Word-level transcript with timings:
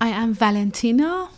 I 0.00 0.08
am 0.08 0.34
Valentina, 0.34 1.28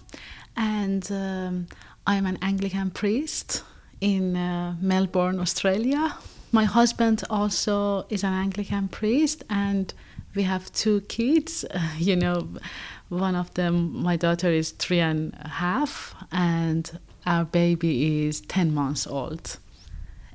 and 0.57 1.11
um, 1.11 1.67
I 2.07 2.17
am 2.17 2.27
an 2.27 2.39
Anglican 2.43 2.91
priest 2.91 3.63
in 4.01 4.37
uh, 4.37 4.77
Melbourne, 4.81 5.41
Australia. 5.41 6.15
My 6.53 6.65
husband 6.65 7.25
also 7.31 8.07
is 8.11 8.23
an 8.25 8.33
Anglican 8.33 8.89
priest, 8.89 9.45
and 9.49 9.93
we 10.35 10.43
have 10.43 10.73
two 10.73 11.01
kids. 11.03 11.65
Uh, 11.65 11.81
you 11.99 12.17
know, 12.17 12.49
one 13.09 13.35
of 13.35 13.53
them, 13.55 14.03
my 14.03 14.17
daughter, 14.17 14.51
is 14.51 14.71
three 14.73 15.01
and 15.01 15.35
a 15.41 15.49
half, 15.49 16.15
and 16.33 16.99
our 17.27 17.45
baby 17.45 18.27
is 18.27 18.41
10 18.43 18.75
months 18.75 19.07
old. 19.07 19.59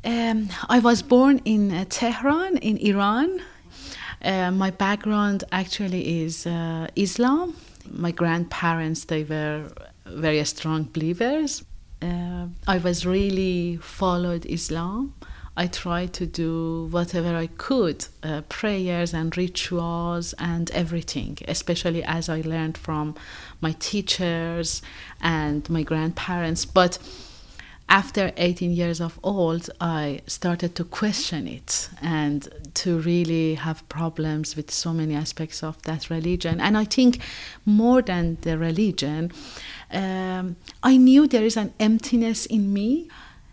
Um, 0.04 0.50
I 0.70 0.80
was 0.80 1.02
born 1.02 1.42
in 1.46 1.72
uh, 1.72 1.86
Tehran, 1.90 2.58
in 2.58 2.78
Iran. 2.78 3.42
Uh, 4.24 4.52
my 4.52 4.72
background 4.72 5.44
actually 5.52 6.24
is 6.24 6.46
uh, 6.48 6.88
Islam. 6.96 7.54
My 7.92 8.12
grandparents, 8.12 9.06
they 9.06 9.24
were 9.24 9.70
very 10.06 10.44
strong 10.46 10.84
believers. 10.84 11.64
Uh, 12.02 12.48
I 12.68 12.78
was 12.78 13.06
really 13.06 13.78
followed 13.82 14.46
Islam. 14.46 15.14
I 15.58 15.68
tried 15.68 16.14
to 16.14 16.26
do 16.26 16.88
whatever 16.90 17.36
I 17.36 17.48
could, 17.48 18.06
uh, 18.24 18.42
prayers 18.48 19.14
and 19.14 19.36
rituals 19.36 20.34
and 20.40 20.72
everything, 20.72 21.38
especially 21.50 22.02
as 22.04 22.30
I 22.30 22.40
learned 22.42 22.78
from 22.78 23.16
my 23.60 23.74
teachers 23.74 24.82
and 25.20 25.70
my 25.70 25.84
grandparents. 25.84 26.64
But 26.64 26.98
after 27.90 28.32
18 28.38 28.72
years 28.72 29.02
of 29.02 29.20
old, 29.24 29.70
I 29.82 30.22
started 30.28 30.76
to 30.76 30.84
question 30.84 31.48
it 31.48 31.90
and 32.02 32.48
to 32.76 33.00
really 33.00 33.56
have 33.56 33.88
problems 33.90 34.56
with 34.56 34.72
so 34.72 34.94
many 34.94 35.16
aspects 35.16 35.64
of 35.64 35.82
that 35.84 36.10
religion. 36.10 36.62
And 36.62 36.78
I 36.78 36.86
think 36.86 37.20
more 37.66 38.02
than 38.02 38.38
the 38.42 38.58
religion, 38.58 39.32
um, 39.92 40.56
I 40.84 40.98
knew 40.98 41.28
there 41.28 41.46
is 41.46 41.58
an 41.58 41.74
emptiness 41.80 42.46
in 42.46 42.72
me 42.72 43.10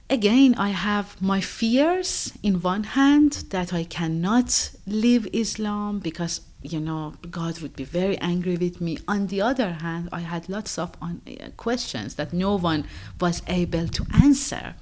again, 0.09 0.55
I 0.57 0.70
have 0.70 1.20
my 1.20 1.41
fears 1.41 2.33
in 2.42 2.62
one 2.62 2.84
hand 2.84 3.45
that 3.51 3.73
I 3.73 3.84
cannot 3.84 4.70
live 4.87 5.27
Islam 5.33 5.98
because, 5.98 6.41
you 6.72 6.81
know, 6.81 7.14
God 7.31 7.61
would 7.61 7.77
be 7.77 7.84
very 7.84 8.19
angry 8.19 8.56
with 8.56 8.81
me. 8.81 8.98
On 9.06 9.27
the 9.28 9.41
other 9.41 9.72
hand, 9.72 10.09
I 10.12 10.20
had 10.20 10.48
lots 10.48 10.78
of 10.78 10.92
uh, 11.00 11.08
questions 11.56 12.17
that 12.17 12.33
no 12.33 12.56
one 12.56 12.86
was 13.20 13.42
able 13.47 13.89
to 13.89 14.06
answer. 14.23 14.75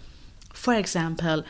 For 0.52 0.74
example, 0.74 1.44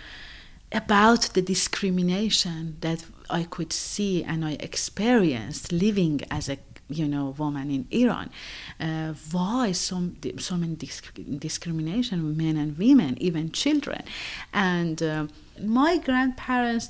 about 0.73 1.23
the 1.35 1.43
discrimination 1.43 2.77
that 2.81 3.05
I 3.31 3.45
could 3.45 3.73
see 3.73 4.25
and 4.25 4.45
I 4.45 4.53
experienced 4.53 5.73
living 5.73 6.23
as 6.31 6.49
a 6.49 6.59
you 6.89 7.09
know 7.09 7.35
woman 7.39 7.71
in 7.71 7.87
Iran. 7.91 8.31
Uh, 8.79 9.15
why 9.31 9.73
so 9.73 10.11
so 10.39 10.57
many 10.57 10.75
disc- 10.75 11.19
discrimination 11.39 12.37
men 12.37 12.57
and 12.57 12.77
women, 12.77 13.17
even 13.21 13.53
children, 13.53 14.03
and 14.53 15.03
uh, 15.03 15.27
my 15.61 15.99
grandparents 15.99 16.89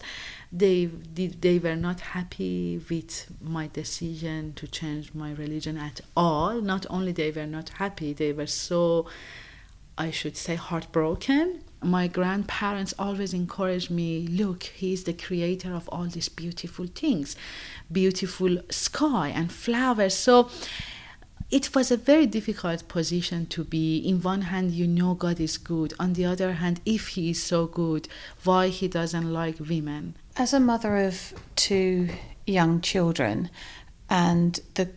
they, 0.56 0.86
they 0.86 1.58
were 1.58 1.74
not 1.74 1.98
happy 2.00 2.80
with 2.88 3.26
my 3.40 3.66
decision 3.72 4.52
to 4.54 4.68
change 4.68 5.12
my 5.12 5.32
religion 5.32 5.76
at 5.76 6.00
all. 6.16 6.60
Not 6.60 6.86
only 6.88 7.10
they 7.10 7.32
were 7.32 7.46
not 7.46 7.70
happy, 7.70 8.12
they 8.12 8.32
were 8.32 8.46
so 8.46 9.06
I 9.98 10.12
should 10.12 10.36
say 10.36 10.54
heartbroken 10.54 11.64
my 11.84 12.08
grandparents 12.08 12.94
always 12.98 13.34
encouraged 13.34 13.90
me 13.90 14.26
look 14.26 14.62
he's 14.64 15.04
the 15.04 15.12
creator 15.12 15.74
of 15.74 15.88
all 15.90 16.06
these 16.06 16.28
beautiful 16.28 16.86
things 16.86 17.36
beautiful 17.92 18.58
sky 18.70 19.28
and 19.28 19.52
flowers 19.52 20.14
so 20.14 20.48
it 21.54 21.72
was 21.72 21.92
a 21.92 21.96
very 21.96 22.26
difficult 22.26 22.88
position 22.88 23.46
to 23.46 23.62
be 23.62 23.98
in 23.98 24.20
one 24.20 24.42
hand 24.42 24.72
you 24.72 24.86
know 24.88 25.14
god 25.14 25.38
is 25.38 25.56
good 25.56 25.94
on 26.00 26.14
the 26.14 26.24
other 26.24 26.54
hand 26.54 26.80
if 26.84 27.08
he 27.08 27.30
is 27.30 27.40
so 27.40 27.66
good 27.66 28.08
why 28.42 28.68
he 28.68 28.88
doesn't 28.88 29.32
like 29.32 29.58
women 29.60 30.16
as 30.36 30.52
a 30.52 30.58
mother 30.58 30.96
of 30.96 31.32
two 31.54 32.08
young 32.44 32.80
children 32.80 33.48
and 34.10 34.60
the 34.74 34.88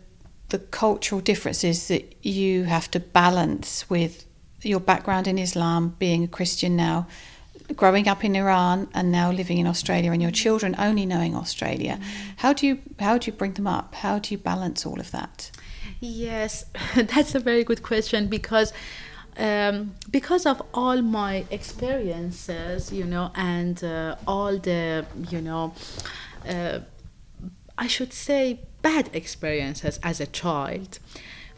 the 0.48 0.58
cultural 0.58 1.20
differences 1.20 1.88
that 1.88 2.16
you 2.22 2.64
have 2.64 2.90
to 2.90 2.98
balance 3.00 3.88
with 3.90 4.24
your 4.62 4.80
background 4.80 5.28
in 5.28 5.38
Islam, 5.38 5.94
being 5.98 6.24
a 6.24 6.28
Christian 6.28 6.74
now, 6.74 7.06
growing 7.76 8.08
up 8.08 8.24
in 8.24 8.34
Iran 8.34 8.88
and 8.94 9.12
now 9.12 9.30
living 9.30 9.58
in 9.58 9.66
Australia 9.66 10.10
and 10.10 10.22
your 10.22 10.30
children 10.30 10.74
only 10.78 11.04
knowing 11.04 11.34
Australia. 11.36 11.98
Mm. 12.00 12.04
How 12.38 12.52
do 12.54 12.66
you 12.66 12.78
how 12.98 13.18
do 13.18 13.30
you 13.30 13.36
bring 13.36 13.52
them 13.52 13.66
up? 13.66 13.94
How 13.94 14.18
do 14.18 14.34
you 14.34 14.38
balance 14.38 14.86
all 14.86 14.98
of 14.98 15.10
that? 15.10 15.50
Yes, 16.00 16.64
that's 16.96 17.34
a 17.34 17.40
very 17.40 17.64
good 17.64 17.82
question 17.82 18.28
because 18.28 18.72
um, 19.36 19.94
because 20.10 20.46
of 20.46 20.60
all 20.74 21.00
my 21.00 21.44
experiences, 21.50 22.92
you 22.92 23.04
know, 23.04 23.30
and 23.36 23.82
uh, 23.84 24.16
all 24.26 24.58
the, 24.58 25.06
you 25.30 25.40
know, 25.40 25.74
uh, 26.48 26.80
I 27.76 27.86
should 27.86 28.12
say 28.12 28.60
bad 28.82 29.10
experiences 29.12 30.00
as 30.02 30.20
a 30.20 30.26
child, 30.26 30.98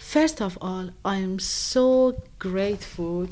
First 0.01 0.41
of 0.41 0.57
all, 0.63 0.91
I'm 1.05 1.39
so 1.39 2.23
grateful. 2.39 3.29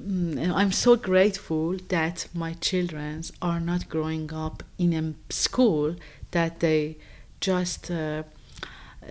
Mm, 0.00 0.54
I'm 0.54 0.70
so 0.70 0.94
grateful 0.96 1.76
that 1.88 2.28
my 2.32 2.54
children 2.54 3.24
are 3.42 3.60
not 3.60 3.88
growing 3.88 4.32
up 4.32 4.62
in 4.78 4.92
a 4.94 5.32
school 5.32 5.96
that 6.30 6.60
they 6.60 6.96
just 7.40 7.90
uh, 7.90 8.22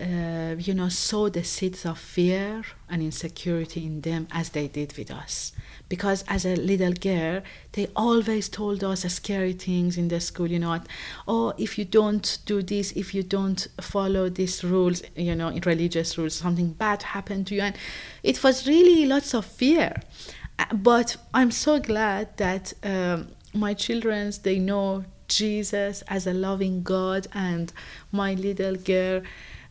uh, 0.00 0.56
you 0.58 0.74
know, 0.74 0.88
sow 0.88 1.28
the 1.28 1.44
seeds 1.44 1.84
of 1.86 1.98
fear 1.98 2.62
and 2.88 3.02
insecurity 3.02 3.86
in 3.86 4.00
them 4.00 4.26
as 4.32 4.50
they 4.50 4.68
did 4.68 4.96
with 4.96 5.10
us. 5.10 5.52
Because 5.88 6.24
as 6.28 6.44
a 6.44 6.56
little 6.56 6.92
girl, 6.92 7.42
they 7.72 7.88
always 7.94 8.48
told 8.48 8.82
us 8.82 9.02
scary 9.02 9.52
things 9.52 9.96
in 9.96 10.08
the 10.08 10.20
school, 10.20 10.50
you 10.50 10.58
know, 10.58 10.80
oh, 11.28 11.52
if 11.58 11.78
you 11.78 11.84
don't 11.84 12.38
do 12.46 12.62
this, 12.62 12.92
if 12.92 13.14
you 13.14 13.22
don't 13.22 13.66
follow 13.80 14.28
these 14.28 14.64
rules, 14.64 15.02
you 15.14 15.34
know, 15.34 15.50
religious 15.64 16.18
rules, 16.18 16.34
something 16.34 16.72
bad 16.72 17.02
happened 17.02 17.46
to 17.48 17.54
you. 17.54 17.60
And 17.60 17.76
it 18.22 18.42
was 18.42 18.66
really 18.66 19.06
lots 19.06 19.34
of 19.34 19.44
fear. 19.44 20.02
Uh, 20.58 20.74
but 20.74 21.16
I'm 21.32 21.50
so 21.50 21.78
glad 21.78 22.36
that 22.38 22.72
um, 22.82 23.28
my 23.52 23.74
children, 23.74 24.32
they 24.42 24.58
know 24.58 25.04
Jesus 25.28 26.02
as 26.08 26.26
a 26.26 26.32
loving 26.32 26.82
God 26.82 27.26
and 27.32 27.72
my 28.12 28.34
little 28.34 28.76
girl 28.76 29.22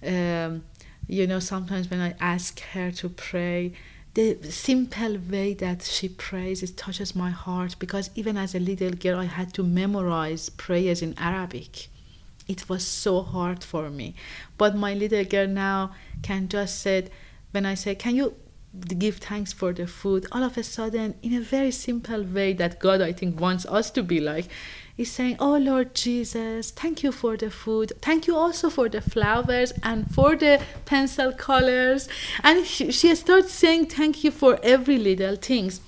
um, 0.06 0.64
you 1.08 1.28
know, 1.28 1.40
sometimes 1.40 1.90
when 1.90 2.00
I 2.00 2.16
ask 2.19 2.59
her 2.59 2.91
to 2.91 3.09
pray, 3.09 3.74
the 4.14 4.38
simple 4.52 5.18
way 5.18 5.56
that 5.56 5.81
she 5.81 6.08
prays 6.08 6.62
it 6.62 6.78
touches 6.78 7.16
my 7.16 7.31
heart 7.31 7.75
because 7.80 8.12
even 8.13 8.38
as 8.38 8.53
a 8.53 8.59
little 8.59 8.92
girl 8.92 9.19
I 9.19 9.25
had 9.25 9.53
to 9.56 9.63
memorize 9.63 10.50
prayers 10.50 11.02
in 11.02 11.16
Arabic. 11.18 11.88
It 12.47 12.69
was 12.69 12.86
so 12.86 13.22
hard 13.22 13.63
for 13.63 13.90
me. 13.90 14.16
But 14.58 14.75
my 14.75 14.94
little 14.94 15.24
girl 15.24 15.47
now 15.47 15.94
can 16.22 16.47
just 16.47 16.81
say 16.81 17.08
when 17.52 17.66
I 17.66 17.74
say, 17.74 17.96
Can 17.96 18.16
you 18.16 18.36
give 18.97 19.18
thanks 19.18 19.53
for 19.53 19.72
the 19.72 19.88
food, 19.88 20.25
all 20.31 20.44
of 20.44 20.58
a 20.58 20.63
sudden, 20.63 21.16
in 21.22 21.34
a 21.34 21.42
very 21.42 21.72
simple 21.72 22.24
way 22.24 22.53
that 22.53 22.80
God 22.80 23.02
I 23.02 23.13
think 23.13 23.40
wants 23.40 23.66
us 23.66 23.92
to 23.92 24.03
be 24.03 24.19
like, 24.19 24.47
is 24.98 25.12
saying, 25.12 25.38
Oh 25.40 25.58
Lord 25.58 25.96
Jesus, 25.96 26.72
thank 26.72 27.04
you 27.04 27.12
for 27.12 27.36
the 27.36 27.50
food. 27.50 27.92
Thank 28.02 28.28
you 28.28 28.36
also 28.36 28.70
for 28.70 28.90
the 28.90 29.02
flowers 29.02 29.74
and 29.81 30.09
for 30.14 30.36
the 30.36 30.62
pencil 30.86 31.31
colors. 31.31 32.08
And 32.44 32.66
she, 32.66 32.92
she 32.92 33.16
starts 33.16 33.52
saying 33.52 33.88
thank 33.88 34.24
you 34.24 34.31
for 34.31 34.59
every 34.64 34.98
little 34.98 35.36
things. 35.36 35.81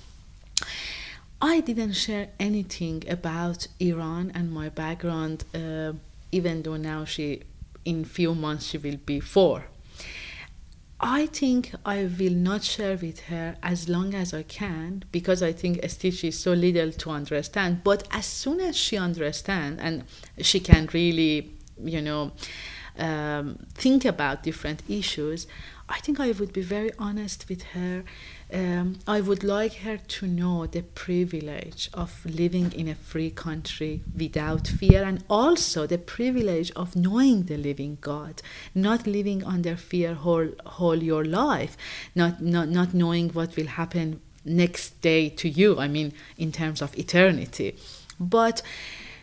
I 1.40 1.60
didn't 1.60 1.92
share 1.92 2.28
anything 2.40 3.04
about 3.08 3.68
Iran 3.78 4.32
and 4.34 4.50
my 4.50 4.70
background, 4.70 5.44
uh, 5.54 5.92
even 6.32 6.62
though 6.62 6.76
now 6.76 7.04
she, 7.04 7.42
in 7.84 8.04
few 8.04 8.34
months, 8.34 8.66
she 8.66 8.78
will 8.78 8.96
be 8.96 9.20
four. 9.20 9.66
I 10.98 11.26
think 11.26 11.72
I 11.84 12.08
will 12.18 12.32
not 12.32 12.64
share 12.64 12.96
with 12.96 13.20
her 13.24 13.56
as 13.62 13.88
long 13.88 14.14
as 14.14 14.32
I 14.32 14.42
can 14.42 15.04
because 15.12 15.42
I 15.42 15.52
think 15.52 15.86
Stitch 15.90 16.24
is 16.24 16.38
so 16.38 16.52
little 16.54 16.90
to 16.90 17.10
understand. 17.10 17.84
But 17.84 18.08
as 18.10 18.24
soon 18.24 18.60
as 18.60 18.76
she 18.76 18.96
understands 18.96 19.80
and 19.82 20.04
she 20.40 20.58
can 20.58 20.88
really, 20.94 21.54
you 21.82 22.00
know, 22.00 22.32
um, 22.98 23.58
think 23.74 24.04
about 24.04 24.42
different 24.42 24.82
issues, 24.88 25.46
I 25.88 26.00
think 26.00 26.18
I 26.18 26.32
would 26.32 26.52
be 26.52 26.62
very 26.62 26.90
honest 26.98 27.48
with 27.48 27.62
her. 27.74 28.02
Um, 28.52 28.98
I 29.06 29.20
would 29.20 29.44
like 29.44 29.74
her 29.74 29.98
to 29.98 30.26
know 30.26 30.66
the 30.66 30.82
privilege 30.82 31.88
of 31.94 32.24
living 32.26 32.72
in 32.72 32.88
a 32.88 32.94
free 32.94 33.30
country 33.30 34.02
without 34.16 34.66
fear, 34.66 35.04
and 35.04 35.22
also 35.30 35.86
the 35.86 35.98
privilege 35.98 36.72
of 36.72 36.96
knowing 36.96 37.44
the 37.44 37.56
living 37.56 37.98
God, 38.00 38.42
not 38.74 39.06
living 39.06 39.44
under 39.44 39.76
fear 39.76 40.14
whole, 40.14 40.48
whole 40.64 41.02
your 41.02 41.24
life, 41.24 41.76
not, 42.14 42.42
not, 42.42 42.68
not 42.68 42.92
knowing 42.92 43.30
what 43.30 43.54
will 43.56 43.68
happen 43.68 44.20
next 44.44 45.00
day 45.02 45.28
to 45.28 45.48
you, 45.48 45.78
I 45.78 45.88
mean, 45.88 46.12
in 46.36 46.50
terms 46.50 46.82
of 46.82 46.96
eternity. 46.98 47.76
But 48.18 48.62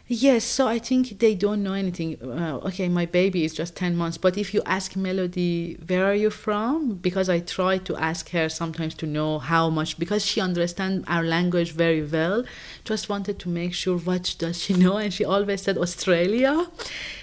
Yes, 0.08 0.44
so 0.44 0.68
I 0.68 0.80
think 0.80 1.20
they 1.20 1.34
don't 1.34 1.64
know 1.64 1.72
anything. 1.74 2.22
Uh, 2.22 2.60
okay, 2.66 2.90
my 2.90 3.06
baby 3.06 3.46
is 3.46 3.54
just 3.54 3.74
10 3.78 3.96
months, 3.96 4.18
but 4.18 4.38
if 4.38 4.54
you 4.54 4.62
ask 4.66 4.98
Melody, 4.98 5.78
where 5.88 6.06
are 6.06 6.14
you 6.14 6.30
from? 6.30 6.96
Because 6.96 7.30
I 7.30 7.40
try 7.40 7.78
to 7.78 7.96
ask 7.96 8.30
her 8.32 8.50
sometimes 8.50 8.96
to 8.96 9.08
know 9.08 9.40
how 9.40 9.70
much, 9.70 9.98
because 9.98 10.26
she 10.26 10.42
understands 10.42 11.06
our 11.08 11.24
language 11.24 11.72
very 11.72 12.04
well. 12.04 12.44
Just 12.84 13.08
wanted 13.08 13.40
to 13.40 13.50
make 13.50 13.74
sure 13.74 13.98
what 13.98 14.36
does 14.40 14.62
she 14.62 14.74
know, 14.74 14.98
and 14.98 15.14
she 15.14 15.24
always 15.24 15.62
said 15.62 15.78
Australia. 15.78 16.68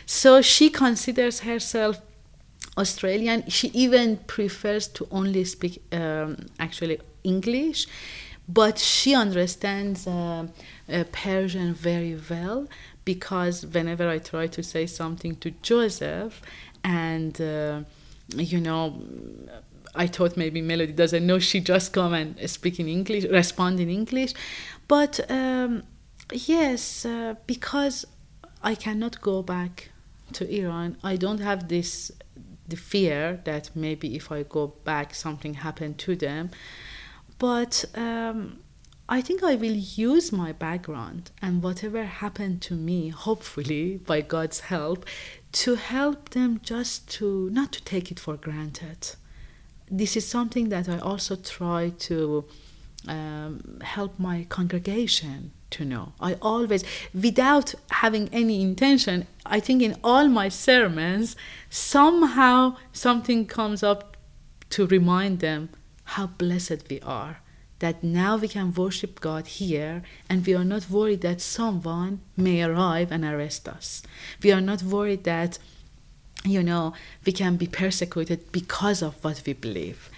So 0.06 0.40
she 0.40 0.70
considers 0.70 1.40
herself 1.40 2.00
Australian. 2.78 3.48
She 3.50 3.68
even 3.68 4.16
prefers 4.26 4.88
to 4.88 5.06
only 5.10 5.44
speak 5.44 5.82
um, 5.92 6.46
actually 6.58 6.98
English, 7.24 7.86
but 8.52 8.78
she 8.78 9.14
understands. 9.14 10.06
Uh, 10.06 10.46
uh, 10.90 11.04
Persian 11.12 11.74
very 11.74 12.18
well 12.28 12.66
because 13.04 13.64
whenever 13.66 14.08
I 14.08 14.18
try 14.18 14.46
to 14.48 14.62
say 14.62 14.86
something 14.86 15.36
to 15.36 15.50
Joseph, 15.62 16.42
and 16.84 17.40
uh, 17.40 17.82
you 18.34 18.60
know, 18.60 19.02
I 19.94 20.06
thought 20.06 20.36
maybe 20.36 20.60
Melody 20.60 20.92
doesn't 20.92 21.26
know, 21.26 21.38
she 21.38 21.60
just 21.60 21.92
come 21.92 22.14
and 22.14 22.50
speak 22.50 22.78
in 22.80 22.88
English, 22.88 23.24
respond 23.24 23.80
in 23.80 23.90
English, 23.90 24.34
but 24.88 25.20
um, 25.30 25.82
yes, 26.32 27.04
uh, 27.04 27.34
because 27.46 28.04
I 28.62 28.74
cannot 28.74 29.20
go 29.20 29.42
back 29.42 29.90
to 30.32 30.48
Iran, 30.48 30.96
I 31.02 31.16
don't 31.16 31.40
have 31.40 31.68
this 31.68 32.12
the 32.68 32.76
fear 32.76 33.40
that 33.44 33.70
maybe 33.74 34.14
if 34.14 34.30
I 34.30 34.44
go 34.44 34.68
back, 34.84 35.12
something 35.12 35.54
happened 35.54 35.98
to 35.98 36.14
them, 36.14 36.50
but. 37.40 37.84
Um, 37.96 38.60
I 39.12 39.20
think 39.20 39.42
I 39.42 39.56
will 39.56 39.74
use 39.74 40.30
my 40.30 40.52
background 40.52 41.32
and 41.42 41.64
whatever 41.64 42.04
happened 42.04 42.62
to 42.62 42.74
me, 42.76 43.08
hopefully 43.08 43.96
by 43.96 44.20
God's 44.20 44.60
help, 44.60 45.04
to 45.50 45.74
help 45.74 46.28
them 46.28 46.60
just 46.62 47.10
to 47.16 47.50
not 47.50 47.72
to 47.72 47.82
take 47.82 48.12
it 48.12 48.20
for 48.20 48.36
granted. 48.36 49.16
This 49.90 50.16
is 50.16 50.24
something 50.28 50.68
that 50.68 50.88
I 50.88 50.98
also 51.00 51.34
try 51.34 51.92
to 52.08 52.44
um, 53.08 53.80
help 53.82 54.16
my 54.16 54.46
congregation 54.48 55.50
to 55.70 55.84
know. 55.84 56.12
I 56.20 56.34
always, 56.40 56.84
without 57.12 57.74
having 57.90 58.28
any 58.32 58.62
intention, 58.62 59.26
I 59.44 59.58
think 59.58 59.82
in 59.82 59.96
all 60.04 60.28
my 60.28 60.48
sermons, 60.48 61.34
somehow 61.68 62.76
something 62.92 63.46
comes 63.46 63.82
up 63.82 64.16
to 64.70 64.86
remind 64.86 65.40
them 65.40 65.70
how 66.14 66.26
blessed 66.26 66.88
we 66.90 67.00
are 67.02 67.40
that 67.80 68.04
now 68.04 68.36
we 68.36 68.46
can 68.48 68.72
worship 68.74 69.20
God 69.20 69.46
here 69.46 70.02
and 70.28 70.46
we 70.46 70.54
are 70.54 70.64
not 70.64 70.90
worried 70.90 71.22
that 71.22 71.40
someone 71.40 72.20
may 72.36 72.62
arrive 72.62 73.10
and 73.10 73.24
arrest 73.24 73.66
us. 73.68 74.02
We 74.42 74.52
are 74.52 74.60
not 74.60 74.82
worried 74.82 75.24
that, 75.24 75.58
you 76.44 76.62
know, 76.62 76.92
we 77.24 77.32
can 77.32 77.56
be 77.56 77.66
persecuted 77.66 78.52
because 78.52 79.02
of 79.02 79.22
what 79.24 79.42
we 79.46 79.54
believe. 79.54 80.10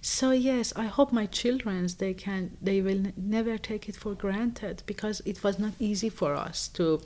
So 0.00 0.30
yes, 0.30 0.72
I 0.76 0.86
hope 0.86 1.12
my 1.12 1.26
children 1.26 1.86
they 1.98 2.14
can 2.14 2.56
they 2.62 2.80
will 2.80 3.12
never 3.16 3.58
take 3.58 3.86
it 3.86 3.96
for 3.96 4.14
granted 4.14 4.82
because 4.86 5.20
it 5.26 5.44
was 5.44 5.58
not 5.58 5.72
easy 5.78 6.08
for 6.08 6.34
us 6.34 6.68
to 6.68 7.02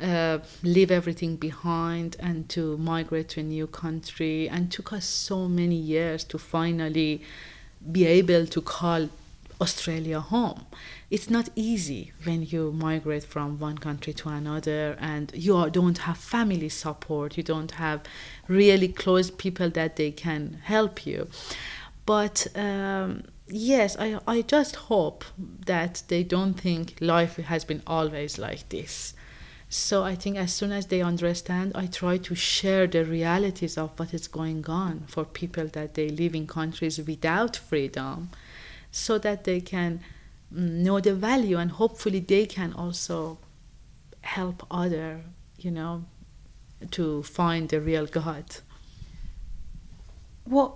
uh, 0.00 0.38
leave 0.62 0.92
everything 0.92 1.34
behind 1.34 2.16
and 2.20 2.48
to 2.50 2.76
migrate 2.78 3.30
to 3.30 3.40
a 3.40 3.42
new 3.42 3.66
country 3.66 4.48
and 4.48 4.70
took 4.70 4.92
us 4.92 5.04
so 5.04 5.48
many 5.48 5.74
years 5.74 6.22
to 6.24 6.38
finally 6.38 7.22
be 7.90 8.06
able 8.06 8.46
to 8.46 8.60
call 8.60 9.08
Australia 9.60 10.20
home. 10.20 10.66
It's 11.10 11.30
not 11.30 11.48
easy 11.54 12.12
when 12.24 12.42
you 12.42 12.72
migrate 12.72 13.24
from 13.24 13.58
one 13.58 13.78
country 13.78 14.12
to 14.14 14.28
another 14.28 14.96
and 14.98 15.30
you 15.34 15.70
don't 15.70 15.98
have 15.98 16.18
family 16.18 16.68
support, 16.68 17.36
you 17.36 17.42
don't 17.42 17.72
have 17.72 18.02
really 18.48 18.88
close 18.88 19.30
people 19.30 19.70
that 19.70 19.96
they 19.96 20.10
can 20.10 20.58
help 20.64 21.06
you. 21.06 21.28
But 22.06 22.46
um, 22.56 23.24
yes, 23.48 23.96
I, 23.98 24.18
I 24.26 24.42
just 24.42 24.76
hope 24.76 25.24
that 25.66 26.02
they 26.08 26.22
don't 26.24 26.54
think 26.54 26.96
life 27.00 27.36
has 27.36 27.64
been 27.64 27.82
always 27.86 28.38
like 28.38 28.68
this. 28.70 29.14
So 29.74 30.04
I 30.04 30.16
think 30.16 30.36
as 30.36 30.52
soon 30.52 30.70
as 30.70 30.88
they 30.88 31.00
understand, 31.00 31.72
I 31.74 31.86
try 31.86 32.18
to 32.18 32.34
share 32.34 32.86
the 32.86 33.06
realities 33.06 33.78
of 33.78 33.98
what 33.98 34.12
is 34.12 34.28
going 34.28 34.68
on 34.68 35.04
for 35.06 35.24
people 35.24 35.66
that 35.68 35.94
they 35.94 36.10
live 36.10 36.34
in 36.34 36.46
countries 36.46 36.98
without 36.98 37.56
freedom 37.56 38.28
so 38.90 39.16
that 39.16 39.44
they 39.44 39.62
can 39.62 40.00
mm, 40.54 40.82
know 40.84 41.00
the 41.00 41.14
value 41.14 41.56
and 41.56 41.70
hopefully 41.70 42.20
they 42.20 42.44
can 42.44 42.74
also 42.74 43.38
help 44.20 44.66
other 44.70 45.22
you 45.56 45.70
know 45.70 46.04
to 46.90 47.22
find 47.22 47.70
the 47.70 47.80
real 47.80 48.04
god. 48.04 48.44
What 50.44 50.74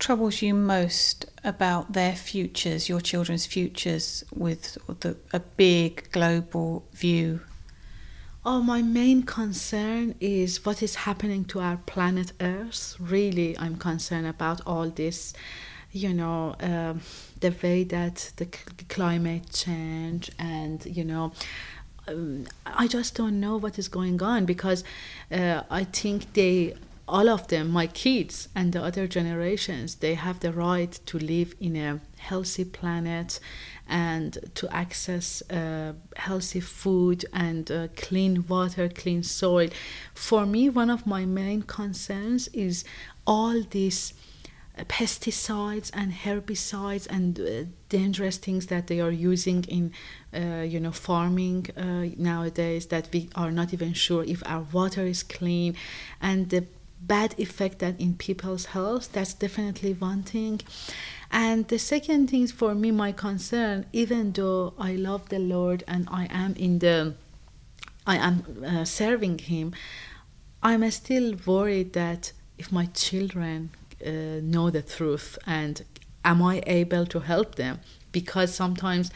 troubles 0.00 0.42
you 0.42 0.52
most 0.54 1.26
about 1.44 1.92
their 1.92 2.16
futures 2.16 2.88
your 2.88 3.00
children's 3.00 3.46
futures 3.46 4.24
with 4.34 4.78
the, 4.98 5.16
a 5.32 5.38
big 5.38 6.10
global 6.10 6.84
view 6.92 7.38
Oh, 8.44 8.60
my 8.60 8.82
main 8.82 9.22
concern 9.22 10.16
is 10.18 10.66
what 10.66 10.82
is 10.82 10.96
happening 10.96 11.44
to 11.44 11.60
our 11.60 11.76
planet 11.76 12.32
Earth. 12.40 12.96
Really, 12.98 13.56
I'm 13.56 13.76
concerned 13.76 14.26
about 14.26 14.60
all 14.66 14.90
this 14.90 15.32
you 15.92 16.12
know 16.12 16.56
uh, 16.60 16.94
the 17.40 17.54
way 17.62 17.84
that 17.84 18.32
the 18.36 18.46
climate 18.88 19.52
change 19.52 20.30
and 20.38 20.84
you 20.86 21.04
know 21.04 21.32
um, 22.08 22.46
I 22.66 22.88
just 22.88 23.14
don't 23.14 23.38
know 23.38 23.58
what 23.58 23.78
is 23.78 23.88
going 23.88 24.22
on 24.22 24.46
because 24.46 24.82
uh, 25.30 25.62
I 25.70 25.84
think 25.84 26.32
they 26.32 26.74
all 27.06 27.28
of 27.28 27.48
them 27.48 27.70
my 27.70 27.86
kids 27.86 28.48
and 28.56 28.72
the 28.72 28.82
other 28.82 29.06
generations 29.06 29.96
they 29.96 30.14
have 30.14 30.40
the 30.40 30.52
right 30.52 30.98
to 31.06 31.18
live 31.18 31.54
in 31.60 31.76
a 31.76 32.00
healthy 32.16 32.64
planet 32.64 33.38
and 33.88 34.38
to 34.54 34.74
access 34.74 35.42
uh, 35.50 35.92
healthy 36.16 36.60
food 36.60 37.24
and 37.32 37.70
uh, 37.70 37.88
clean 37.96 38.44
water 38.48 38.88
clean 38.88 39.22
soil. 39.22 39.68
For 40.14 40.46
me 40.46 40.68
one 40.68 40.90
of 40.90 41.06
my 41.06 41.24
main 41.24 41.62
concerns 41.62 42.48
is 42.48 42.84
all 43.26 43.62
these 43.70 44.14
pesticides 44.78 45.90
and 45.92 46.12
herbicides 46.12 47.06
and 47.08 47.38
uh, 47.38 47.68
dangerous 47.88 48.38
things 48.38 48.66
that 48.66 48.86
they 48.86 49.00
are 49.00 49.10
using 49.10 49.64
in 49.64 49.92
uh, 50.34 50.62
you 50.62 50.80
know 50.80 50.92
farming 50.92 51.66
uh, 51.76 52.06
nowadays 52.16 52.86
that 52.86 53.08
we 53.12 53.28
are 53.34 53.50
not 53.50 53.72
even 53.74 53.92
sure 53.92 54.24
if 54.24 54.42
our 54.46 54.66
water 54.72 55.02
is 55.02 55.22
clean. 55.22 55.76
And 56.20 56.48
the 56.48 56.64
bad 57.00 57.34
effect 57.38 57.80
that 57.80 58.00
in 58.00 58.14
people's 58.14 58.66
health 58.66 59.10
that's 59.12 59.34
definitely 59.34 59.92
one 59.92 60.22
thing 60.22 60.60
and 61.32 61.68
the 61.68 61.78
second 61.78 62.28
thing 62.30 62.42
is, 62.42 62.52
for 62.52 62.74
me 62.74 62.90
my 62.90 63.10
concern 63.12 63.86
even 63.92 64.32
though 64.32 64.74
i 64.78 64.92
love 64.92 65.28
the 65.28 65.38
lord 65.38 65.82
and 65.88 66.08
i 66.10 66.26
am 66.30 66.54
in 66.54 66.78
the 66.80 67.14
i 68.06 68.16
am 68.16 68.44
uh, 68.66 68.84
serving 68.84 69.38
him 69.38 69.72
i'm 70.62 70.88
still 70.90 71.34
worried 71.46 71.92
that 71.92 72.32
if 72.58 72.70
my 72.70 72.86
children 72.86 73.70
uh, 74.06 74.10
know 74.42 74.70
the 74.70 74.82
truth 74.82 75.38
and 75.46 75.82
am 76.24 76.42
I 76.42 76.62
able 76.66 77.06
to 77.06 77.20
help 77.20 77.56
them? 77.56 77.80
Because 78.10 78.54
sometimes, 78.54 79.10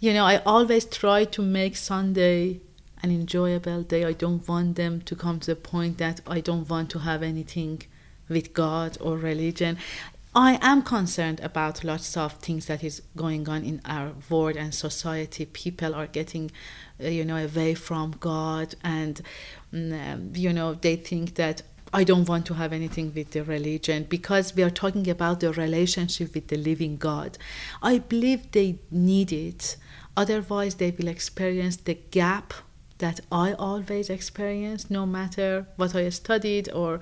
you 0.00 0.12
know, 0.12 0.24
I 0.24 0.38
always 0.38 0.84
try 0.84 1.24
to 1.24 1.42
make 1.42 1.76
Sunday 1.76 2.60
an 3.02 3.10
enjoyable 3.10 3.82
day. 3.82 4.04
I 4.04 4.12
don't 4.12 4.46
want 4.46 4.76
them 4.76 5.00
to 5.02 5.16
come 5.16 5.40
to 5.40 5.54
the 5.54 5.56
point 5.56 5.98
that 5.98 6.20
I 6.26 6.40
don't 6.40 6.68
want 6.68 6.90
to 6.90 7.00
have 7.00 7.22
anything 7.22 7.82
with 8.28 8.54
God 8.54 8.96
or 9.00 9.16
religion. 9.16 9.78
I 10.34 10.58
am 10.62 10.80
concerned 10.80 11.40
about 11.40 11.84
lots 11.84 12.16
of 12.16 12.34
things 12.34 12.64
that 12.66 12.82
is 12.82 13.02
going 13.16 13.50
on 13.50 13.64
in 13.64 13.82
our 13.84 14.12
world 14.30 14.56
and 14.56 14.74
society. 14.74 15.44
People 15.44 15.94
are 15.94 16.06
getting, 16.06 16.50
uh, 17.02 17.08
you 17.08 17.22
know, 17.22 17.36
away 17.36 17.74
from 17.74 18.12
God, 18.12 18.74
and 18.82 19.20
mm, 19.74 19.92
um, 19.92 20.32
you 20.34 20.50
know 20.54 20.72
they 20.72 20.96
think 20.96 21.34
that 21.34 21.60
I 21.92 22.04
don't 22.04 22.26
want 22.26 22.46
to 22.46 22.54
have 22.54 22.72
anything 22.72 23.12
with 23.14 23.32
the 23.32 23.44
religion 23.44 24.06
because 24.08 24.56
we 24.56 24.62
are 24.62 24.70
talking 24.70 25.10
about 25.10 25.40
the 25.40 25.52
relationship 25.52 26.34
with 26.34 26.48
the 26.48 26.56
living 26.56 26.96
God. 26.96 27.36
I 27.82 27.98
believe 27.98 28.52
they 28.52 28.78
need 28.90 29.32
it. 29.32 29.76
Otherwise, 30.16 30.76
they 30.76 30.92
will 30.92 31.08
experience 31.08 31.76
the 31.76 31.94
gap 32.10 32.54
that 32.98 33.20
I 33.30 33.52
always 33.52 34.08
experience, 34.08 34.90
no 34.90 35.04
matter 35.04 35.66
what 35.76 35.94
I 35.94 36.08
studied 36.08 36.72
or 36.72 37.00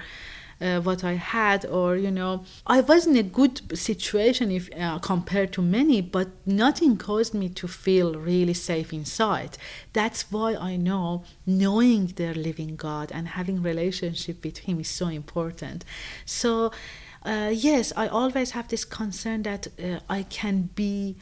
uh, 0.61 0.81
what 0.81 1.03
I 1.05 1.15
had, 1.15 1.65
or 1.67 1.97
you 1.97 2.11
know, 2.11 2.45
I 2.67 2.81
was 2.81 3.07
in 3.07 3.17
a 3.17 3.23
good 3.23 3.79
situation 3.79 4.51
if 4.51 4.69
uh, 4.79 4.99
compared 4.99 5.53
to 5.55 5.63
many, 5.63 6.01
but 6.01 6.29
nothing 6.47 6.97
caused 6.97 7.35
me 7.35 7.49
to 7.51 7.67
feel 7.67 8.15
really 8.15 8.55
safe 8.55 8.93
inside. 8.93 9.57
That's 9.93 10.31
why 10.31 10.55
I 10.55 10.77
know 10.77 11.25
knowing 11.47 12.09
their 12.09 12.35
living 12.35 12.77
God 12.77 13.11
and 13.13 13.29
having 13.29 13.63
relationship 13.63 14.45
with 14.45 14.59
Him 14.59 14.81
is 14.81 14.89
so 14.89 15.09
important. 15.09 15.85
So. 16.25 16.73
Uh, 17.23 17.53
yes, 17.53 17.93
I 17.99 18.09
always 18.09 18.53
have 18.53 18.69
this 18.69 18.87
concern 18.87 19.43
that 19.43 19.67
uh, 19.79 20.01
I 20.09 20.23
can 20.23 20.71
be 20.75 21.17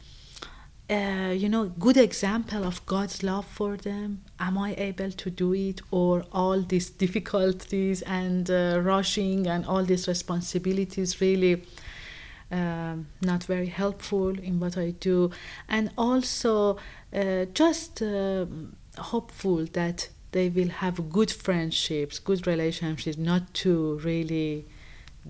uh, 0.90 1.34
you 1.36 1.48
know, 1.48 1.66
good 1.78 1.96
example 1.98 2.64
of 2.64 2.84
God's 2.86 3.22
love 3.22 3.46
for 3.46 3.76
them? 3.76 4.22
Am 4.40 4.56
I 4.56 4.74
able 4.78 5.10
to 5.10 5.30
do 5.30 5.54
it, 5.54 5.82
or 5.90 6.24
all 6.32 6.62
these 6.62 6.88
difficulties 6.90 8.02
and 8.02 8.50
uh, 8.50 8.80
rushing 8.82 9.46
and 9.46 9.66
all 9.66 9.84
these 9.84 10.08
responsibilities 10.08 11.20
really 11.20 11.62
um, 12.50 13.06
not 13.20 13.44
very 13.44 13.66
helpful 13.66 14.30
in 14.38 14.60
what 14.60 14.78
I 14.78 14.92
do? 14.92 15.30
And 15.68 15.90
also, 15.98 16.78
uh, 17.14 17.44
just 17.52 18.00
uh, 18.00 18.46
hopeful 18.96 19.66
that 19.72 20.08
they 20.32 20.48
will 20.48 20.68
have 20.68 21.10
good 21.10 21.30
friendships, 21.30 22.18
good 22.18 22.46
relationships, 22.46 23.18
not 23.18 23.52
to 23.54 23.98
really 24.02 24.66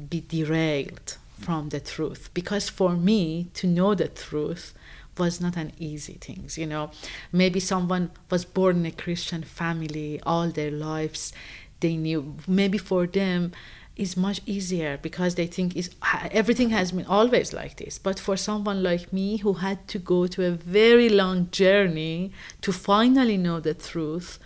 be 0.09 0.21
derailed 0.21 1.17
from 1.41 1.71
the 1.71 1.81
truth. 1.81 2.31
Because 2.35 2.69
for 2.69 2.97
me, 2.97 3.49
to 3.55 3.67
know 3.67 3.95
the 3.95 4.09
truth 4.09 4.75
was 5.19 5.41
not 5.41 5.57
an 5.57 5.73
easy 5.79 6.15
thing 6.15 6.49
you 6.55 6.67
know. 6.67 6.91
Maybe 7.33 7.61
someone 7.61 8.11
was 8.31 8.45
born 8.45 8.79
in 8.79 8.87
a 8.87 8.93
christian 8.93 9.43
family 9.43 10.21
all 10.25 10.49
their 10.49 10.71
lives 10.71 11.33
they 11.81 11.97
knew. 11.97 12.37
Maybe 12.47 12.79
for 12.79 13.07
them 13.07 13.53
is 13.97 14.17
much 14.17 14.41
easier 14.47 14.99
because 15.03 15.35
they 15.35 15.47
think 15.47 15.77
is 15.77 15.91
everything 16.31 16.71
has 16.71 16.93
been 16.93 17.07
always 17.07 17.53
like 17.53 17.77
this. 17.77 17.99
But 17.99 18.19
for 18.21 18.37
someone 18.37 18.83
like 18.83 19.13
me 19.13 19.39
who 19.39 19.55
had 19.55 19.87
to 19.89 19.99
go 19.99 20.27
to 20.29 20.45
a 20.47 20.51
very 20.53 21.09
long 21.09 21.51
journey 21.51 22.33
to 22.63 22.73
finally 22.73 23.37
know 23.37 23.61
the 23.61 23.75
truth 23.75 24.39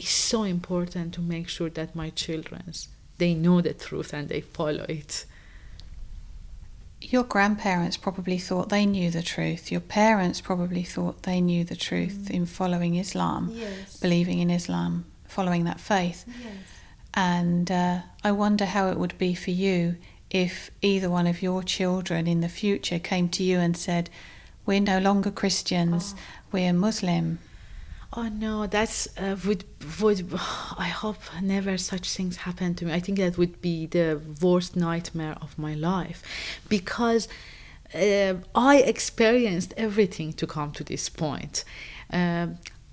it's 0.00 0.10
so 0.10 0.44
important 0.44 1.12
to 1.12 1.20
make 1.20 1.46
sure 1.46 1.68
that 1.68 1.94
my 1.94 2.08
children's 2.10 2.88
they 3.18 3.34
know 3.34 3.60
the 3.60 3.74
truth 3.74 4.14
and 4.14 4.30
they 4.30 4.40
follow 4.40 4.86
it 4.88 5.26
your 7.00 7.24
grandparents 7.24 7.96
probably 7.96 8.38
thought 8.38 8.68
they 8.68 8.86
knew 8.86 9.10
the 9.10 9.22
truth. 9.22 9.72
Your 9.72 9.80
parents 9.80 10.40
probably 10.40 10.82
thought 10.82 11.22
they 11.22 11.40
knew 11.40 11.64
the 11.64 11.76
truth 11.76 12.26
mm. 12.26 12.30
in 12.30 12.46
following 12.46 12.96
Islam, 12.96 13.50
yes. 13.52 13.96
believing 13.98 14.38
in 14.38 14.50
Islam, 14.50 15.06
following 15.26 15.64
that 15.64 15.80
faith. 15.80 16.24
Yes. 16.26 16.54
And 17.14 17.70
uh, 17.70 18.00
I 18.22 18.32
wonder 18.32 18.66
how 18.66 18.88
it 18.88 18.98
would 18.98 19.16
be 19.18 19.34
for 19.34 19.50
you 19.50 19.96
if 20.30 20.70
either 20.80 21.10
one 21.10 21.26
of 21.26 21.42
your 21.42 21.62
children 21.62 22.26
in 22.26 22.40
the 22.40 22.48
future 22.48 22.98
came 22.98 23.28
to 23.30 23.42
you 23.42 23.58
and 23.58 23.76
said, 23.76 24.10
We're 24.64 24.80
no 24.80 24.98
longer 24.98 25.30
Christians, 25.30 26.14
oh. 26.16 26.20
we're 26.52 26.72
Muslim. 26.72 27.40
Oh 28.12 28.28
no, 28.28 28.66
that's 28.66 29.06
uh, 29.16 29.36
would 29.46 29.64
would 30.00 30.32
I 30.78 30.88
hope 30.88 31.18
never 31.40 31.78
such 31.78 32.10
things 32.10 32.38
happen 32.38 32.74
to 32.76 32.86
me. 32.86 32.92
I 32.92 33.00
think 33.00 33.18
that 33.18 33.38
would 33.38 33.60
be 33.60 33.86
the 33.86 34.20
worst 34.40 34.74
nightmare 34.74 35.36
of 35.40 35.56
my 35.58 35.74
life, 35.74 36.22
because 36.68 37.28
uh, 37.94 38.34
I 38.54 38.78
experienced 38.78 39.74
everything 39.76 40.32
to 40.34 40.46
come 40.46 40.72
to 40.72 40.84
this 40.84 41.08
point. 41.08 41.64
Uh, 42.12 42.48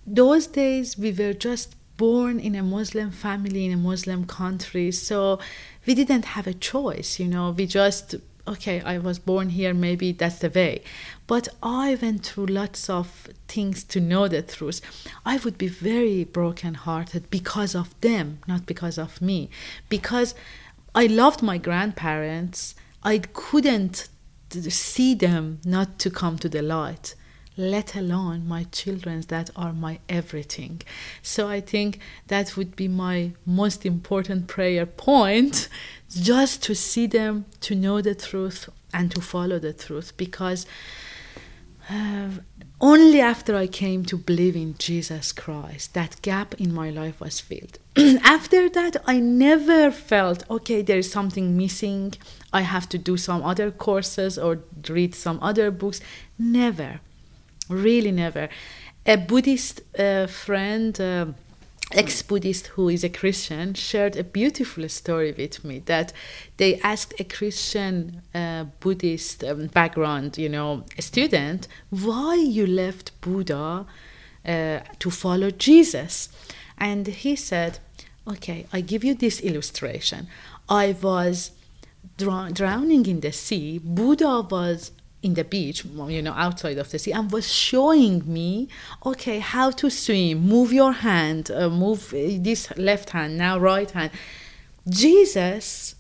those 0.06 0.46
days 0.48 0.98
we 0.98 1.12
were 1.12 1.34
just 1.34 1.76
born 1.98 2.40
in 2.40 2.54
a 2.54 2.62
Muslim 2.62 3.10
family 3.10 3.66
in 3.66 3.74
a 3.74 3.78
Muslim 3.78 4.26
country, 4.26 4.92
so 4.92 5.40
we 5.88 5.96
didn't 5.96 6.26
have 6.26 6.46
a 6.46 6.54
choice. 6.54 7.20
You 7.20 7.28
know, 7.28 7.50
we 7.50 7.66
just 7.66 8.16
okay, 8.48 8.82
I 8.82 8.98
was 8.98 9.20
born 9.20 9.50
here, 9.50 9.74
maybe 9.74 10.12
that's 10.12 10.40
the 10.40 10.50
way. 10.50 10.84
But 11.28 11.48
I 11.62 11.98
went 12.02 12.26
through 12.26 12.48
lots 12.48 12.90
of 12.90 13.28
things 13.48 13.84
to 13.86 14.00
know 14.00 14.28
the 14.28 14.42
truth. 14.42 14.82
I 15.26 15.38
would 15.38 15.58
be 15.58 15.68
very 15.68 16.24
brokenhearted 16.24 17.30
because 17.30 17.76
of 17.76 18.00
them, 18.02 18.40
not 18.48 18.66
because 18.66 18.98
of 18.98 19.22
me. 19.22 19.50
Because 19.90 20.34
I 20.96 21.08
loved 21.08 21.42
my 21.44 21.58
grandparents, 21.58 22.76
I 23.04 23.20
couldn't 23.20 24.08
see 24.52 25.14
them 25.14 25.60
not 25.66 26.00
to 26.00 26.10
come 26.10 26.38
to 26.40 26.50
the 26.50 26.62
light 26.62 27.16
let 27.58 27.96
alone 27.96 28.48
my 28.48 28.64
children 28.66 29.22
that 29.28 29.50
are 29.56 29.74
my 29.74 30.00
everything 30.08 30.82
so 31.22 31.48
i 31.48 31.60
think 31.60 32.00
that 32.28 32.56
would 32.56 32.76
be 32.76 32.88
my 32.88 33.32
most 33.46 33.86
important 33.86 34.48
prayer 34.48 34.86
point 34.86 35.68
just 36.10 36.64
to 36.64 36.76
see 36.76 37.08
them 37.08 37.46
to 37.60 37.76
know 37.76 38.02
the 38.02 38.16
truth 38.16 38.70
and 38.94 39.12
to 39.12 39.22
follow 39.22 39.60
the 39.60 39.74
truth 39.74 40.16
because 40.18 40.66
uh, 41.90 42.30
only 42.80 43.20
after 43.20 43.56
I 43.56 43.66
came 43.66 44.06
to 44.06 44.18
believe 44.18 44.56
in 44.56 44.76
Jesus 44.78 45.32
Christ, 45.32 45.94
that 45.94 46.22
gap 46.22 46.54
in 46.56 46.74
my 46.74 46.90
life 46.90 47.20
was 47.20 47.40
filled. 47.40 47.80
after 48.24 48.70
that, 48.70 48.98
I 49.06 49.20
never 49.20 49.90
felt, 49.90 50.44
okay, 50.50 50.82
there 50.84 51.00
is 51.00 51.12
something 51.12 51.58
missing. 51.58 52.14
I 52.54 52.62
have 52.62 52.88
to 52.90 52.98
do 52.98 53.18
some 53.18 53.42
other 53.42 53.72
courses 53.72 54.38
or 54.38 54.60
read 54.90 55.16
some 55.16 55.40
other 55.42 55.72
books. 55.72 56.02
Never, 56.38 57.00
really 57.70 58.12
never. 58.12 58.50
A 59.06 59.18
Buddhist 59.18 59.82
uh, 59.98 60.28
friend, 60.28 61.00
uh, 61.00 61.28
ex 61.92 62.22
Buddhist 62.22 62.68
who 62.68 62.90
is 62.90 63.04
a 63.04 63.10
Christian 63.10 63.74
shared 63.74 64.18
a 64.18 64.24
beautiful 64.24 64.88
story 64.90 65.34
with 65.38 65.64
me 65.64 65.80
that 65.86 66.12
they 66.58 66.80
asked 66.82 67.14
a 67.20 67.24
Christian 67.24 68.22
uh, 68.36 68.66
Buddhist 68.80 69.44
um, 69.44 69.68
background, 69.68 70.38
you 70.38 70.50
know, 70.50 70.84
student, 71.00 71.68
why 71.90 72.36
you 72.36 72.68
left 72.68 73.20
Buddha 73.22 73.86
uh, 74.46 74.80
to 75.00 75.10
follow 75.10 75.52
Jesus. 75.52 76.30
And 76.78 77.08
he 77.08 77.36
said, 77.36 77.80
okay, 78.28 78.68
I 78.74 78.82
give 78.82 79.04
you 79.04 79.16
this 79.16 79.40
illustration. 79.40 80.28
I 80.70 80.96
was 81.02 81.52
drowning 82.18 83.06
in 83.06 83.22
the 83.22 83.32
sea. 83.32 83.80
Buddha 83.80 84.42
was 84.42 84.92
in 85.24 85.34
the 85.34 85.44
beach, 85.44 85.84
you 85.84 86.22
know, 86.22 86.34
outside 86.34 86.78
of 86.78 86.92
the 86.92 87.00
sea, 87.00 87.12
and 87.12 87.32
was 87.32 87.52
showing 87.52 88.22
me, 88.32 88.70
okay, 89.06 89.40
how 89.40 89.72
to 89.72 89.90
swim. 89.90 90.40
Move 90.40 90.72
your 90.72 90.92
hand, 90.92 91.50
uh, 91.52 91.70
move 91.70 92.14
uh, 92.14 92.38
this 92.40 92.72
left 92.78 93.10
hand, 93.10 93.38
now 93.38 93.58
right 93.58 93.92
hand. 93.92 94.12
Jesus 94.88 95.96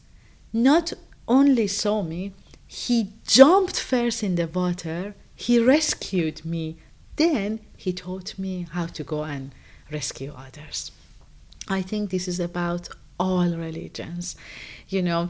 not 0.53 0.93
only 1.27 1.67
saw 1.67 2.03
me, 2.03 2.33
he 2.67 3.13
jumped 3.25 3.79
first 3.79 4.23
in 4.23 4.35
the 4.35 4.47
water, 4.47 5.15
he 5.35 5.59
rescued 5.59 6.45
me, 6.45 6.77
then 7.15 7.59
he 7.75 7.93
taught 7.93 8.37
me 8.37 8.67
how 8.71 8.85
to 8.85 9.03
go 9.03 9.23
and 9.23 9.53
rescue 9.91 10.33
others. 10.37 10.91
I 11.67 11.81
think 11.81 12.11
this 12.11 12.27
is 12.27 12.39
about 12.39 12.89
all 13.19 13.49
religions. 13.49 14.35
You 14.87 15.01
know, 15.01 15.29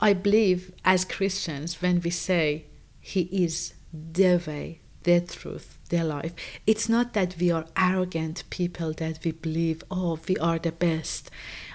I 0.00 0.12
believe 0.12 0.72
as 0.84 1.04
Christians, 1.04 1.80
when 1.80 2.00
we 2.00 2.10
say 2.10 2.66
he 3.02 3.22
is 3.22 3.74
the 3.92 4.40
way, 4.46 4.78
the 5.02 5.20
truth, 5.20 5.78
the 5.90 6.04
life. 6.04 6.32
It's 6.66 6.88
not 6.88 7.12
that 7.12 7.36
we 7.38 7.50
are 7.50 7.66
arrogant 7.76 8.44
people 8.48 8.92
that 8.94 9.18
we 9.24 9.32
believe, 9.32 9.82
oh, 9.90 10.18
we 10.26 10.38
are 10.38 10.58
the 10.58 10.72
best. 10.72 11.30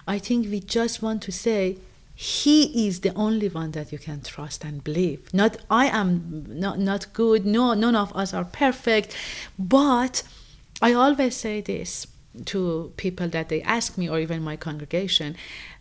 I 0.07 0.17
think 0.17 0.48
we 0.50 0.62
just 0.62 1.01
want 1.01 1.22
to 1.24 1.31
say, 1.31 1.77
he 2.15 2.88
is 2.88 3.01
the 3.01 3.13
only 3.13 3.50
one 3.50 3.72
that 3.72 3.91
you 3.91 4.00
can 4.00 4.22
trust 4.22 4.63
and 4.63 4.84
believe. 4.84 5.31
Not 5.34 5.57
I 5.69 5.86
am 5.88 6.46
not, 6.48 6.79
not 6.79 7.13
good. 7.13 7.46
No, 7.46 7.75
none 7.75 7.96
of 7.96 8.15
us 8.15 8.34
are 8.34 8.46
perfect. 8.46 9.15
But 9.60 10.24
I 10.81 10.93
always 10.93 11.36
say 11.36 11.62
this 11.62 12.07
to 12.46 12.91
people 12.98 13.27
that 13.29 13.50
they 13.50 13.62
ask 13.62 13.98
me 13.98 14.10
or 14.10 14.19
even 14.19 14.41
my 14.41 14.55
congregation 14.55 15.36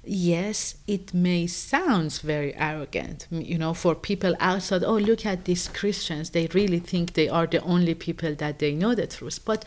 yes, 0.06 0.76
it 0.86 1.12
may 1.12 1.46
sound 1.46 2.12
very 2.20 2.54
arrogant, 2.54 3.26
you 3.30 3.58
know, 3.58 3.74
for 3.74 3.94
people 3.94 4.34
outside. 4.40 4.84
Oh, 4.84 4.96
look 4.96 5.26
at 5.26 5.44
these 5.44 5.68
Christians; 5.68 6.30
they 6.30 6.46
really 6.54 6.78
think 6.78 7.12
they 7.14 7.28
are 7.28 7.46
the 7.46 7.60
only 7.62 7.94
people 7.94 8.34
that 8.34 8.58
they 8.58 8.72
know 8.72 8.94
the 8.94 9.06
truth. 9.06 9.40
But 9.44 9.64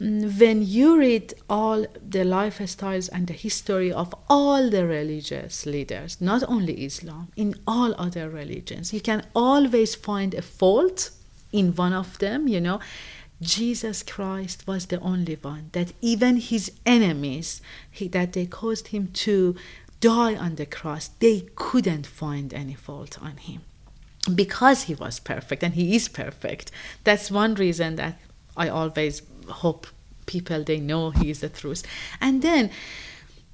mm, 0.00 0.38
when 0.38 0.62
you 0.66 0.98
read 0.98 1.34
all 1.48 1.80
the 1.80 2.24
lifestyles 2.24 3.08
and 3.12 3.26
the 3.26 3.34
history 3.34 3.92
of 3.92 4.14
all 4.28 4.70
the 4.70 4.86
religious 4.86 5.66
leaders, 5.66 6.20
not 6.20 6.42
only 6.48 6.84
Islam, 6.84 7.28
in 7.36 7.54
all 7.66 7.94
other 7.98 8.28
religions, 8.28 8.92
you 8.92 9.00
can 9.00 9.24
always 9.34 9.94
find 9.94 10.34
a 10.34 10.42
fault 10.42 11.10
in 11.52 11.74
one 11.74 11.92
of 11.92 12.18
them, 12.18 12.48
you 12.48 12.60
know. 12.60 12.80
Jesus 13.40 14.02
Christ 14.02 14.66
was 14.66 14.86
the 14.86 15.00
only 15.00 15.34
one 15.34 15.70
that 15.72 15.92
even 16.00 16.36
his 16.36 16.72
enemies, 16.86 17.60
he, 17.90 18.08
that 18.08 18.32
they 18.32 18.46
caused 18.46 18.88
him 18.88 19.08
to 19.08 19.54
die 20.00 20.34
on 20.34 20.54
the 20.54 20.66
cross, 20.66 21.08
they 21.08 21.48
couldn't 21.54 22.06
find 22.06 22.54
any 22.54 22.74
fault 22.74 23.20
on 23.22 23.36
him 23.36 23.62
because 24.34 24.84
he 24.84 24.94
was 24.94 25.20
perfect 25.20 25.62
and 25.62 25.74
he 25.74 25.94
is 25.94 26.08
perfect. 26.08 26.70
That's 27.04 27.30
one 27.30 27.54
reason 27.54 27.96
that 27.96 28.18
I 28.56 28.68
always 28.68 29.22
hope 29.48 29.86
people 30.26 30.64
they 30.64 30.80
know 30.80 31.10
he 31.10 31.30
is 31.30 31.40
the 31.40 31.48
truth. 31.48 31.82
And 32.20 32.42
then 32.42 32.70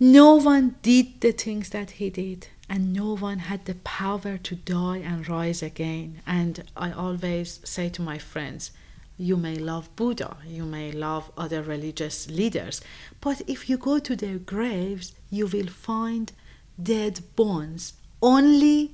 no 0.00 0.36
one 0.36 0.76
did 0.82 1.20
the 1.20 1.32
things 1.32 1.70
that 1.70 1.92
he 1.92 2.08
did 2.10 2.48
and 2.68 2.92
no 2.92 3.16
one 3.16 3.40
had 3.40 3.66
the 3.66 3.74
power 3.74 4.38
to 4.38 4.54
die 4.54 4.98
and 4.98 5.28
rise 5.28 5.62
again. 5.62 6.22
And 6.26 6.64
I 6.76 6.92
always 6.92 7.60
say 7.64 7.88
to 7.90 8.02
my 8.02 8.18
friends, 8.18 8.70
you 9.16 9.36
may 9.36 9.56
love 9.56 9.94
Buddha, 9.96 10.36
you 10.46 10.64
may 10.64 10.90
love 10.92 11.30
other 11.36 11.62
religious 11.62 12.28
leaders, 12.28 12.80
but 13.20 13.42
if 13.46 13.68
you 13.68 13.76
go 13.76 13.98
to 13.98 14.16
their 14.16 14.38
graves, 14.38 15.14
you 15.30 15.46
will 15.46 15.68
find 15.68 16.32
dead 16.82 17.20
bones. 17.36 17.94
Only 18.20 18.92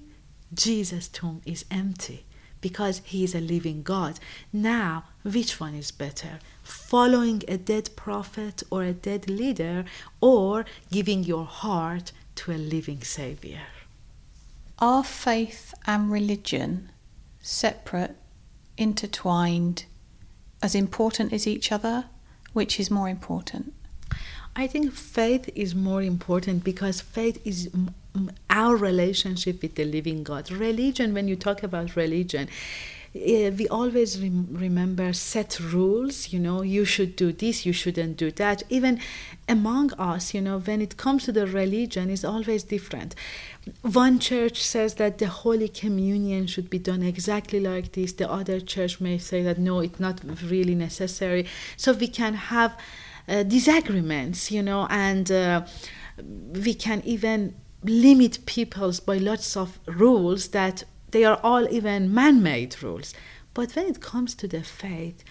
Jesus' 0.53 1.09
tomb 1.09 1.43
is 1.45 1.65
empty 1.71 2.25
because 2.61 3.03
he 3.05 3.25
is 3.25 3.35
a 3.35 3.41
living 3.41 3.83
God. 3.83 4.19
Now, 4.53 5.05
which 5.23 5.61
one 5.61 5.75
is 5.75 5.91
better? 5.91 6.41
Following 6.63 7.43
a 7.47 7.57
dead 7.57 7.91
prophet 7.97 8.63
or 8.71 8.83
a 8.83 8.93
dead 8.93 9.31
leader, 9.31 9.85
or 10.21 10.65
giving 10.91 11.25
your 11.25 11.45
heart 11.45 12.13
to 12.37 12.53
a 12.53 12.59
living 12.59 13.03
Savior? 13.03 13.63
Are 14.79 15.05
faith 15.05 15.75
and 15.87 16.11
religion 16.11 16.91
separate, 17.41 18.17
intertwined, 18.77 19.85
as 20.63 20.75
important 20.75 21.33
as 21.33 21.47
each 21.47 21.71
other? 21.73 22.07
Which 22.53 22.81
is 22.81 22.91
more 22.91 23.09
important? 23.09 23.75
I 24.57 24.67
think 24.67 24.93
faith 24.93 25.49
is 25.55 25.75
more 25.75 26.03
important 26.03 26.65
because 26.65 27.01
faith 27.01 27.41
is 27.47 27.71
our 28.51 28.77
relationship 28.77 29.63
with 29.63 29.77
the 29.77 29.85
living 29.85 30.25
God. 30.25 30.51
Religion, 30.51 31.15
when 31.15 31.29
you 31.29 31.37
talk 31.37 31.63
about 31.63 31.95
religion, 31.95 32.49
we 33.15 33.67
always 33.69 34.21
rem- 34.21 34.49
remember 34.51 35.13
set 35.13 35.59
rules 35.61 36.33
you 36.33 36.39
know 36.39 36.63
you 36.63 36.85
should 36.85 37.17
do 37.17 37.33
this 37.33 37.65
you 37.65 37.73
shouldn't 37.73 38.17
do 38.17 38.31
that. 38.33 38.63
Even 38.69 39.01
among 39.49 39.93
us 39.95 40.35
you 40.35 40.41
know 40.41 40.59
when 40.59 40.81
it 40.83 40.97
comes 40.97 41.25
to 41.25 41.33
the 41.33 41.47
religion 41.47 42.11
is 42.11 42.25
always 42.25 42.65
different. 42.65 43.15
One 43.83 44.19
church 44.19 44.63
says 44.63 44.95
that 44.95 45.19
the 45.19 45.29
holy 45.29 45.69
communion 45.69 46.47
should 46.47 46.71
be 46.71 46.79
done 46.79 47.03
exactly 47.03 47.61
like 47.61 47.93
this. 47.93 48.13
The 48.13 48.31
other 48.31 48.61
church 48.61 49.01
may 49.01 49.19
say 49.19 49.43
that 49.43 49.59
no 49.59 49.81
it's 49.81 50.01
not 50.01 50.21
really 50.43 50.75
necessary. 50.75 51.47
So 51.77 51.93
we 51.93 52.09
can 52.09 52.35
have 52.35 52.77
uh, 53.29 53.43
disagreements 53.43 54.51
you 54.51 54.63
know 54.63 54.87
and 54.91 55.31
uh, 55.31 55.65
we 56.53 56.75
can 56.75 57.03
even 57.05 57.55
limit 57.85 58.45
peoples 58.45 59.01
by 59.01 59.19
lots 59.19 59.57
of 59.57 59.79
rules 59.87 60.49
that 60.49 60.85
they 61.11 61.25
are 61.25 61.41
all 61.43 61.69
even 61.69 62.13
man 62.13 62.43
made 62.43 62.83
rules. 62.83 63.15
But 63.55 63.73
when 63.73 63.87
it 63.87 64.01
comes 64.01 64.35
to 64.37 64.49
the 64.49 64.63
faith, 64.63 65.25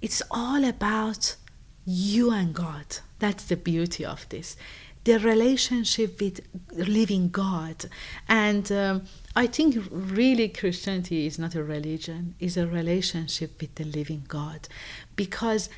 it's 0.00 0.22
all 0.30 0.64
about 0.64 1.36
you 1.84 2.30
and 2.30 2.54
God. 2.54 2.98
That's 3.18 3.44
the 3.44 3.56
beauty 3.56 4.04
of 4.04 4.28
this. 4.28 4.56
The 5.04 5.18
relationship 5.18 6.20
with 6.20 6.40
living 6.72 7.28
God. 7.28 7.86
And 8.28 8.70
um, 8.72 9.04
I 9.36 9.46
think 9.46 9.76
really 9.90 10.48
Christianity 10.48 11.26
is 11.26 11.38
not 11.38 11.54
a 11.54 11.62
religion, 11.62 12.34
it's 12.40 12.56
a 12.56 12.66
relationship 12.66 13.60
with 13.60 13.74
the 13.74 13.84
living 13.84 14.24
God. 14.28 14.68
Because 15.14 15.68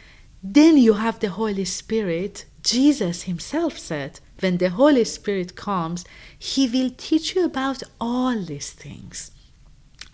then 0.43 0.77
you 0.79 0.95
have 0.95 1.19
the 1.19 1.31
Holy 1.31 1.65
Spirit. 1.65 2.45
Jesus 2.63 3.23
himself 3.23 3.79
said, 3.79 4.21
when 4.41 4.59
the 4.59 4.71
Holy 4.71 5.05
Spirit 5.05 5.57
comes, 5.57 6.05
he 6.39 6.69
will 6.69 6.91
teach 6.97 7.35
you 7.35 7.45
about 7.45 7.83
all 8.01 8.39
these 8.41 8.71
things. 8.71 9.31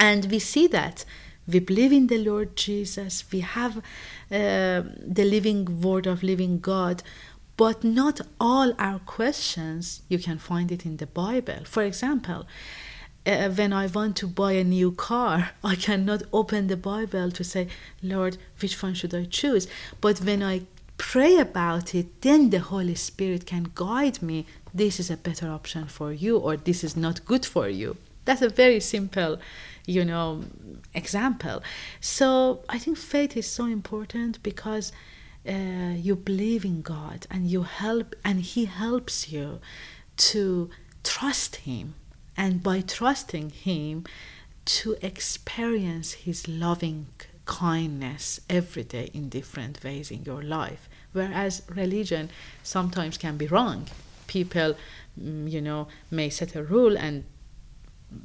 And 0.02 0.24
we 0.32 0.40
see 0.40 0.66
that 0.66 1.04
we 1.46 1.60
believe 1.60 1.92
in 1.92 2.08
the 2.08 2.18
Lord 2.18 2.56
Jesus, 2.56 3.24
we 3.32 3.38
have 3.38 3.76
uh, 3.78 4.82
the 5.18 5.24
living 5.24 5.80
word 5.80 6.08
of 6.08 6.24
living 6.24 6.58
God, 6.58 7.04
but 7.56 7.84
not 7.84 8.20
all 8.40 8.72
our 8.80 8.98
questions 8.98 10.02
you 10.08 10.18
can 10.18 10.38
find 10.38 10.72
it 10.72 10.84
in 10.84 10.96
the 10.96 11.06
Bible. 11.06 11.60
For 11.64 11.84
example, 11.84 12.48
uh, 13.24 13.50
when 13.50 13.72
I 13.72 13.86
want 13.86 14.16
to 14.16 14.26
buy 14.26 14.52
a 14.54 14.64
new 14.64 14.90
car, 14.90 15.50
I 15.64 15.76
cannot 15.76 16.24
open 16.32 16.66
the 16.66 16.76
Bible 16.76 17.30
to 17.30 17.44
say, 17.44 17.68
Lord, 18.02 18.38
which 18.60 18.82
one 18.82 18.94
should 18.94 19.14
I 19.14 19.26
choose? 19.26 19.68
But 20.00 20.18
when 20.18 20.42
I 20.42 20.62
pray 20.98 21.36
about 21.38 21.94
it, 21.94 22.22
then 22.22 22.50
the 22.50 22.58
Holy 22.58 22.96
Spirit 22.96 23.46
can 23.46 23.70
guide 23.76 24.20
me. 24.20 24.46
This 24.74 24.98
is 24.98 25.10
a 25.12 25.16
better 25.16 25.48
option 25.48 25.86
for 25.86 26.12
you, 26.12 26.38
or 26.38 26.56
this 26.56 26.82
is 26.82 26.96
not 26.96 27.24
good 27.24 27.46
for 27.46 27.68
you. 27.68 27.96
That's 28.24 28.42
a 28.42 28.48
very 28.48 28.80
simple 28.80 29.38
you 29.86 30.04
know 30.04 30.44
example. 30.94 31.62
So 32.00 32.64
i 32.68 32.78
think 32.78 32.96
faith 32.96 33.36
is 33.36 33.46
so 33.46 33.66
important 33.66 34.42
because 34.42 34.92
uh, 35.48 35.94
you 35.96 36.14
believe 36.14 36.64
in 36.64 36.82
god 36.82 37.26
and 37.28 37.50
you 37.50 37.62
help 37.62 38.14
and 38.24 38.40
he 38.40 38.66
helps 38.66 39.32
you 39.32 39.60
to 40.16 40.70
trust 41.02 41.56
him. 41.56 41.94
And 42.36 42.62
by 42.62 42.80
trusting 42.80 43.50
him 43.50 44.04
to 44.64 44.96
experience 45.02 46.12
his 46.12 46.48
loving 46.48 47.06
kindness 47.44 48.40
every 48.48 48.84
day 48.84 49.10
in 49.12 49.28
different 49.28 49.82
ways 49.82 50.10
in 50.10 50.22
your 50.24 50.42
life. 50.42 50.88
Whereas 51.12 51.62
religion 51.68 52.30
sometimes 52.62 53.18
can 53.18 53.36
be 53.36 53.46
wrong. 53.46 53.88
People 54.26 54.76
mm, 55.20 55.50
you 55.50 55.60
know 55.60 55.88
may 56.10 56.30
set 56.30 56.54
a 56.54 56.62
rule 56.62 56.96
and 56.96 57.24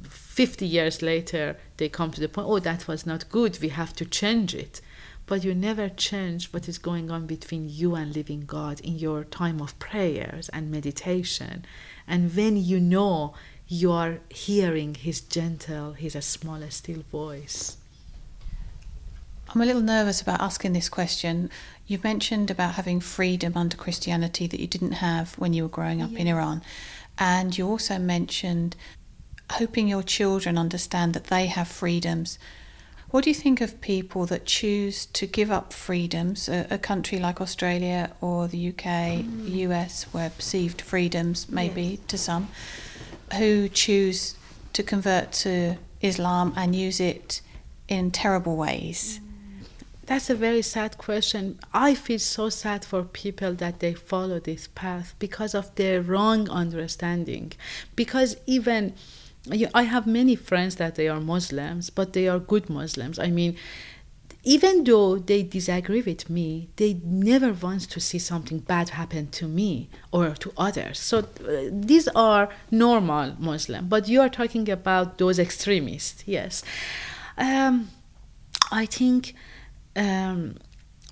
50 0.08 0.66
years 0.66 1.02
later 1.02 1.56
they 1.76 1.88
come 1.88 2.10
to 2.10 2.20
the 2.20 2.28
point 2.28 2.48
oh 2.48 2.58
that 2.58 2.88
was 2.88 3.06
not 3.06 3.28
good 3.28 3.58
we 3.60 3.68
have 3.68 3.92
to 3.94 4.04
change 4.04 4.54
it 4.54 4.80
but 5.26 5.44
you 5.44 5.54
never 5.54 5.88
change 5.90 6.52
what 6.52 6.68
is 6.68 6.78
going 6.78 7.10
on 7.10 7.26
between 7.26 7.68
you 7.68 7.94
and 7.94 8.14
living 8.14 8.44
god 8.46 8.80
in 8.80 8.98
your 8.98 9.24
time 9.24 9.60
of 9.60 9.78
prayers 9.78 10.48
and 10.50 10.70
meditation 10.70 11.64
and 12.06 12.34
when 12.34 12.56
you 12.56 12.80
know 12.80 13.34
you 13.66 13.92
are 13.92 14.20
hearing 14.30 14.94
his 14.94 15.20
gentle 15.20 15.92
his 15.92 16.12
small 16.24 16.60
still 16.70 17.02
voice 17.10 17.76
I'm 19.54 19.62
a 19.62 19.66
little 19.66 19.82
nervous 19.82 20.20
about 20.20 20.42
asking 20.42 20.74
this 20.74 20.90
question. 20.90 21.50
You've 21.86 22.04
mentioned 22.04 22.50
about 22.50 22.74
having 22.74 23.00
freedom 23.00 23.54
under 23.56 23.78
Christianity 23.78 24.46
that 24.46 24.60
you 24.60 24.66
didn't 24.66 24.92
have 24.92 25.34
when 25.38 25.54
you 25.54 25.62
were 25.62 25.70
growing 25.70 26.02
up 26.02 26.10
yeah. 26.12 26.18
in 26.18 26.26
Iran. 26.26 26.62
And 27.18 27.56
you 27.56 27.66
also 27.66 27.98
mentioned 27.98 28.76
hoping 29.52 29.88
your 29.88 30.02
children 30.02 30.58
understand 30.58 31.14
that 31.14 31.24
they 31.24 31.46
have 31.46 31.68
freedoms. 31.68 32.38
What 33.10 33.24
do 33.24 33.30
you 33.30 33.34
think 33.34 33.62
of 33.62 33.80
people 33.80 34.26
that 34.26 34.44
choose 34.44 35.06
to 35.06 35.26
give 35.26 35.50
up 35.50 35.72
freedoms, 35.72 36.48
a, 36.48 36.66
a 36.70 36.76
country 36.76 37.18
like 37.18 37.40
Australia 37.40 38.10
or 38.20 38.48
the 38.48 38.68
UK, 38.68 38.84
mm. 39.24 39.50
US, 39.68 40.04
where 40.12 40.28
perceived 40.28 40.82
freedoms 40.82 41.48
maybe 41.48 41.82
yes. 41.82 42.00
to 42.08 42.18
some, 42.18 42.48
who 43.38 43.68
choose 43.68 44.36
to 44.74 44.82
convert 44.82 45.32
to 45.32 45.76
Islam 46.02 46.52
and 46.56 46.76
use 46.76 47.00
it 47.00 47.40
in 47.88 48.10
terrible 48.10 48.56
ways? 48.56 49.20
That's 50.04 50.30
a 50.30 50.34
very 50.34 50.62
sad 50.62 50.96
question. 50.96 51.58
I 51.74 51.94
feel 51.94 52.18
so 52.18 52.48
sad 52.48 52.82
for 52.82 53.02
people 53.02 53.52
that 53.54 53.80
they 53.80 53.92
follow 53.92 54.38
this 54.38 54.68
path 54.74 55.14
because 55.18 55.54
of 55.54 55.74
their 55.74 56.00
wrong 56.00 56.48
understanding. 56.48 57.52
Because 57.94 58.36
even 58.46 58.94
I 59.74 59.82
have 59.82 60.06
many 60.06 60.36
friends 60.36 60.76
that 60.76 60.94
they 60.94 61.08
are 61.08 61.20
Muslims, 61.20 61.90
but 61.90 62.12
they 62.12 62.28
are 62.28 62.38
good 62.38 62.68
Muslims. 62.68 63.18
I 63.18 63.28
mean, 63.28 63.56
even 64.44 64.84
though 64.84 65.18
they 65.18 65.42
disagree 65.42 66.00
with 66.00 66.30
me, 66.30 66.68
they 66.76 67.00
never 67.04 67.52
want 67.52 67.82
to 67.90 68.00
see 68.00 68.18
something 68.18 68.60
bad 68.60 68.90
happen 68.90 69.28
to 69.28 69.46
me 69.46 69.90
or 70.12 70.30
to 70.30 70.52
others. 70.56 70.98
So 70.98 71.18
uh, 71.18 71.68
these 71.70 72.08
are 72.08 72.48
normal 72.70 73.34
Muslim, 73.38 73.88
but 73.88 74.08
you 74.08 74.20
are 74.20 74.28
talking 74.28 74.70
about 74.70 75.18
those 75.18 75.38
extremists. 75.38 76.22
Yes, 76.26 76.62
um, 77.36 77.90
I 78.70 78.86
think 78.86 79.34
um, 79.96 80.56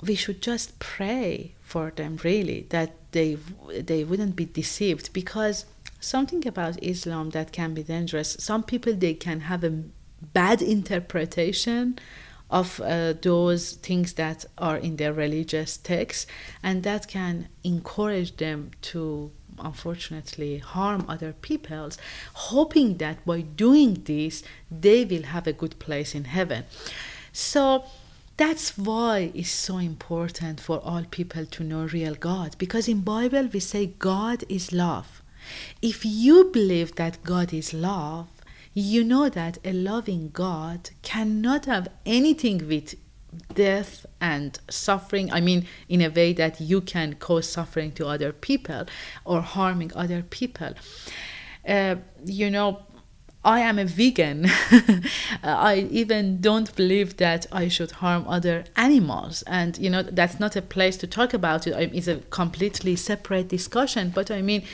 we 0.02 0.14
should 0.14 0.40
just 0.40 0.78
pray 0.78 1.54
for 1.60 1.90
them 1.90 2.18
really 2.22 2.66
that 2.70 2.92
they 3.12 3.36
they 3.68 4.04
wouldn't 4.04 4.36
be 4.36 4.44
deceived 4.44 5.12
because 5.12 5.66
something 6.06 6.46
about 6.46 6.82
Islam 6.82 7.30
that 7.30 7.52
can 7.52 7.74
be 7.74 7.82
dangerous. 7.82 8.36
Some 8.38 8.62
people 8.62 8.94
they 8.94 9.14
can 9.14 9.40
have 9.40 9.64
a 9.64 9.82
bad 10.32 10.62
interpretation 10.62 11.98
of 12.48 12.80
uh, 12.80 13.12
those 13.22 13.72
things 13.72 14.12
that 14.12 14.44
are 14.56 14.76
in 14.76 14.96
their 14.96 15.12
religious 15.12 15.76
texts, 15.76 16.26
and 16.62 16.84
that 16.84 17.08
can 17.08 17.48
encourage 17.64 18.36
them 18.36 18.70
to 18.80 19.32
unfortunately 19.58 20.58
harm 20.58 21.04
other 21.08 21.32
peoples, 21.32 21.98
hoping 22.34 22.98
that 22.98 23.24
by 23.26 23.40
doing 23.40 23.94
this 24.04 24.44
they 24.70 25.04
will 25.04 25.24
have 25.24 25.46
a 25.46 25.52
good 25.52 25.78
place 25.80 26.14
in 26.14 26.24
heaven. 26.24 26.64
So 27.32 27.84
that's 28.36 28.78
why 28.78 29.32
it's 29.34 29.50
so 29.50 29.78
important 29.78 30.60
for 30.60 30.78
all 30.84 31.04
people 31.10 31.46
to 31.46 31.64
know 31.64 31.86
real 31.86 32.14
God 32.14 32.54
because 32.58 32.86
in 32.86 33.00
Bible 33.00 33.48
we 33.52 33.60
say 33.60 33.86
God 33.98 34.44
is 34.48 34.72
love 34.72 35.15
if 35.82 36.04
you 36.04 36.50
believe 36.52 36.96
that 36.96 37.22
God 37.24 37.52
is 37.52 37.72
love, 37.72 38.28
you 38.74 39.02
know 39.02 39.28
that 39.28 39.58
a 39.64 39.72
loving 39.72 40.30
God 40.32 40.90
cannot 41.02 41.64
have 41.64 41.88
anything 42.04 42.68
with 42.68 42.94
death 43.54 44.06
and 44.20 44.58
suffering. 44.68 45.32
I 45.32 45.40
mean, 45.40 45.66
in 45.88 46.02
a 46.02 46.10
way 46.10 46.32
that 46.34 46.60
you 46.60 46.80
can 46.80 47.14
cause 47.14 47.48
suffering 47.48 47.92
to 47.92 48.06
other 48.06 48.32
people 48.32 48.84
or 49.24 49.40
harming 49.40 49.92
other 49.94 50.22
people. 50.22 50.74
Uh, 51.66 51.96
you 52.24 52.50
know, 52.50 52.82
I 53.46 53.60
am 53.60 53.78
a 53.78 53.84
vegan. 53.84 54.46
I 55.42 55.86
even 55.90 56.40
don't 56.40 56.74
believe 56.74 57.16
that 57.18 57.46
I 57.52 57.68
should 57.68 57.92
harm 57.92 58.26
other 58.26 58.64
animals. 58.76 59.42
And, 59.46 59.78
you 59.78 59.88
know, 59.88 60.02
that's 60.02 60.40
not 60.40 60.56
a 60.56 60.62
place 60.62 60.96
to 60.98 61.06
talk 61.06 61.32
about 61.32 61.66
it. 61.66 61.94
It's 61.94 62.08
a 62.08 62.16
completely 62.30 62.96
separate 62.96 63.48
discussion. 63.48 64.10
But 64.14 64.32
I 64.32 64.42
mean, 64.42 64.64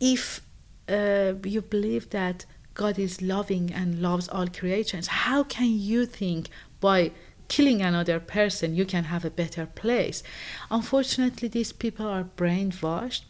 if 0.00 0.40
uh, 0.88 1.34
you 1.44 1.62
believe 1.62 2.10
that 2.10 2.44
God 2.74 2.98
is 2.98 3.22
loving 3.22 3.72
and 3.72 4.02
loves 4.02 4.28
all 4.28 4.48
creations. 4.48 5.06
How 5.06 5.44
can 5.44 5.78
you 5.78 6.06
think 6.06 6.48
by 6.80 7.12
killing 7.46 7.82
another 7.82 8.18
person 8.18 8.74
you 8.74 8.84
can 8.84 9.04
have 9.04 9.24
a 9.24 9.30
better 9.30 9.66
place? 9.66 10.22
Unfortunately, 10.70 11.48
these 11.48 11.72
people 11.72 12.06
are 12.06 12.24
brainwashed. 12.36 13.22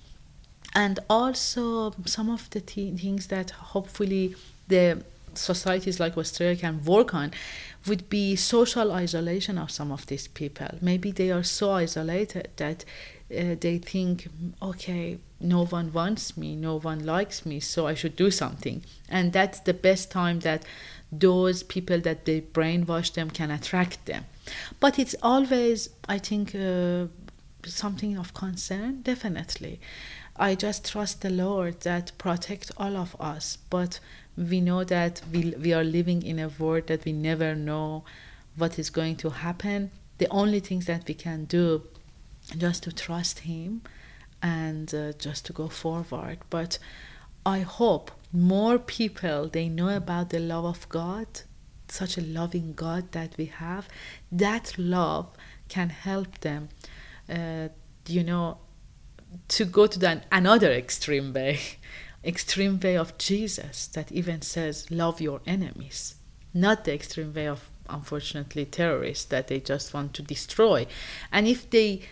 And 0.74 0.98
also, 1.08 1.94
some 2.04 2.30
of 2.30 2.50
the 2.50 2.60
th- 2.60 2.98
things 2.98 3.28
that 3.28 3.50
hopefully 3.50 4.34
the 4.66 5.04
societies 5.34 6.00
like 6.00 6.16
Australia 6.16 6.56
can 6.56 6.82
work 6.84 7.14
on 7.14 7.32
would 7.86 8.08
be 8.08 8.36
social 8.36 8.92
isolation 8.92 9.58
of 9.58 9.70
some 9.70 9.92
of 9.92 10.06
these 10.06 10.28
people. 10.28 10.68
Maybe 10.80 11.12
they 11.12 11.30
are 11.30 11.42
so 11.42 11.72
isolated 11.72 12.48
that 12.56 12.84
uh, 13.30 13.56
they 13.60 13.78
think, 13.78 14.28
okay, 14.62 15.18
no 15.40 15.66
one 15.66 15.92
wants 15.92 16.36
me, 16.36 16.56
no 16.56 16.78
one 16.78 17.04
likes 17.04 17.44
me, 17.44 17.60
so 17.60 17.86
I 17.86 17.94
should 17.94 18.16
do 18.16 18.30
something. 18.30 18.82
And 19.08 19.32
that's 19.32 19.60
the 19.60 19.74
best 19.74 20.10
time 20.10 20.40
that 20.40 20.64
those 21.12 21.62
people 21.62 22.00
that 22.00 22.24
they 22.24 22.40
brainwash 22.40 23.12
them 23.12 23.30
can 23.30 23.50
attract 23.50 24.06
them. 24.06 24.24
But 24.80 24.98
it's 24.98 25.14
always, 25.22 25.90
I 26.08 26.18
think, 26.18 26.54
uh, 26.54 27.06
something 27.66 28.16
of 28.18 28.34
concern, 28.34 29.02
definitely. 29.02 29.80
I 30.36 30.54
just 30.54 30.90
trust 30.90 31.22
the 31.22 31.30
Lord 31.30 31.80
that 31.82 32.12
protect 32.18 32.72
all 32.76 32.96
of 32.96 33.16
us. 33.20 33.58
But 33.70 34.00
we 34.36 34.60
know 34.60 34.84
that 34.84 35.22
we, 35.32 35.54
we 35.60 35.72
are 35.72 35.84
living 35.84 36.22
in 36.22 36.38
a 36.38 36.48
world 36.48 36.88
that 36.88 37.04
we 37.04 37.12
never 37.12 37.54
know 37.54 38.04
what 38.56 38.78
is 38.78 38.90
going 38.90 39.16
to 39.16 39.30
happen. 39.30 39.90
The 40.18 40.28
only 40.30 40.60
things 40.60 40.86
that 40.86 41.06
we 41.06 41.14
can 41.14 41.44
do 41.44 41.82
just 42.56 42.82
to 42.84 42.92
trust 42.92 43.40
Him 43.40 43.82
and 44.42 44.94
uh, 44.94 45.12
just 45.12 45.46
to 45.46 45.52
go 45.52 45.68
forward. 45.68 46.38
But 46.50 46.78
I 47.46 47.60
hope 47.60 48.10
more 48.32 48.78
people 48.78 49.48
they 49.48 49.68
know 49.68 49.88
about 49.88 50.30
the 50.30 50.40
love 50.40 50.64
of 50.64 50.88
God, 50.88 51.26
such 51.88 52.18
a 52.18 52.20
loving 52.20 52.74
God 52.74 53.12
that 53.12 53.34
we 53.36 53.46
have. 53.46 53.88
That 54.32 54.74
love 54.78 55.28
can 55.68 55.90
help 55.90 56.40
them, 56.40 56.68
uh, 57.28 57.68
you 58.06 58.24
know, 58.24 58.58
to 59.48 59.64
go 59.64 59.86
to 59.86 59.98
the, 59.98 60.22
another 60.30 60.72
extreme 60.72 61.32
way, 61.32 61.60
extreme 62.26 62.80
way 62.80 62.96
of 62.96 63.16
Jesus 63.18 63.86
that 63.88 64.10
even 64.12 64.42
says, 64.42 64.90
love 64.90 65.20
your 65.20 65.40
enemies, 65.46 66.16
not 66.52 66.84
the 66.84 66.94
extreme 66.94 67.34
way 67.34 67.48
of, 67.48 67.70
unfortunately, 67.88 68.64
terrorists 68.64 69.24
that 69.26 69.48
they 69.48 69.60
just 69.60 69.94
want 69.94 70.14
to 70.14 70.22
destroy. 70.22 70.86
And 71.32 71.46
if 71.46 71.68
they 71.68 72.02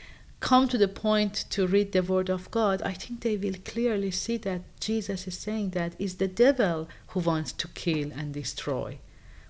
come 0.40 0.68
to 0.68 0.76
the 0.76 0.88
point 0.88 1.44
to 1.50 1.66
read 1.66 1.92
the 1.92 2.02
word 2.02 2.28
of 2.28 2.50
God, 2.50 2.82
I 2.82 2.92
think 2.92 3.20
they 3.20 3.36
will 3.36 3.54
clearly 3.64 4.10
see 4.10 4.36
that 4.38 4.62
Jesus 4.80 5.26
is 5.28 5.38
saying 5.38 5.70
that 5.70 5.94
it's 5.98 6.14
the 6.14 6.28
devil 6.28 6.88
who 7.08 7.20
wants 7.20 7.52
to 7.52 7.68
kill 7.68 8.10
and 8.12 8.34
destroy. 8.34 8.98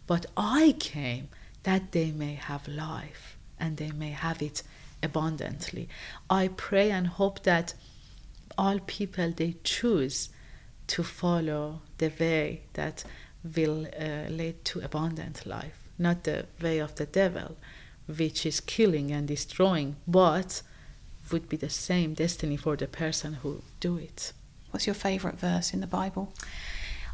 But 0.07 0.27
I 0.37 0.77
came 0.79 1.29
that 1.63 1.93
they 1.93 2.11
may 2.11 2.35
have 2.35 2.69
life 2.69 3.39
and 3.59 3.79
they 3.79 3.91
may 3.93 4.11
have 4.11 4.43
it 4.43 4.63
abundantly. 5.03 5.89
I 6.29 6.49
pray 6.49 6.91
and 6.91 7.07
hope 7.07 7.43
that 7.45 7.75
all 8.59 8.79
people 8.81 9.33
they 9.35 9.57
choose 9.65 10.29
to 10.89 11.03
follow 11.03 11.81
the 11.99 12.13
way 12.19 12.63
that 12.75 13.05
will 13.57 13.87
uh, 13.87 14.29
lead 14.29 14.65
to 14.65 14.81
abundant 14.81 15.47
life, 15.47 15.89
not 15.99 16.25
the 16.25 16.47
way 16.61 16.79
of 16.79 16.95
the 16.97 17.07
devil, 17.07 17.57
which 18.07 18.47
is 18.47 18.61
killing 18.61 19.11
and 19.11 19.29
destroying, 19.29 19.97
but 20.07 20.63
would 21.31 21.49
be 21.49 21.57
the 21.57 21.71
same 21.71 22.15
destiny 22.15 22.57
for 22.57 22.77
the 22.77 22.87
person 22.87 23.35
who 23.35 23.63
do 23.81 23.97
it. 23.97 24.33
What's 24.71 24.87
your 24.87 24.95
favorite 24.95 25.39
verse 25.39 25.73
in 25.73 25.81
the 25.81 25.87
Bible? 25.87 26.33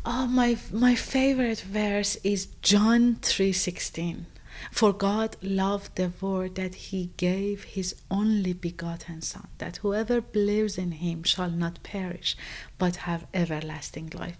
Oh, 0.05 0.27
my 0.27 0.57
my 0.73 0.95
favorite 0.95 1.61
verse 1.61 2.17
is 2.23 2.47
John 2.63 3.17
3:16. 3.17 4.27
For 4.71 4.93
God 4.93 5.37
loved 5.43 5.97
the 5.97 6.13
world 6.21 6.55
that 6.57 6.75
he 6.75 7.11
gave 7.17 7.65
his 7.65 7.95
only 8.11 8.53
begotten 8.53 9.23
Son, 9.23 9.49
that 9.59 9.79
whoever 9.79 10.21
believes 10.21 10.79
in 10.79 10.93
him 10.93 11.23
shall 11.23 11.51
not 11.51 11.83
perish, 11.83 12.37
but 12.79 12.97
have 12.97 13.27
everlasting 13.33 14.11
life. 14.15 14.39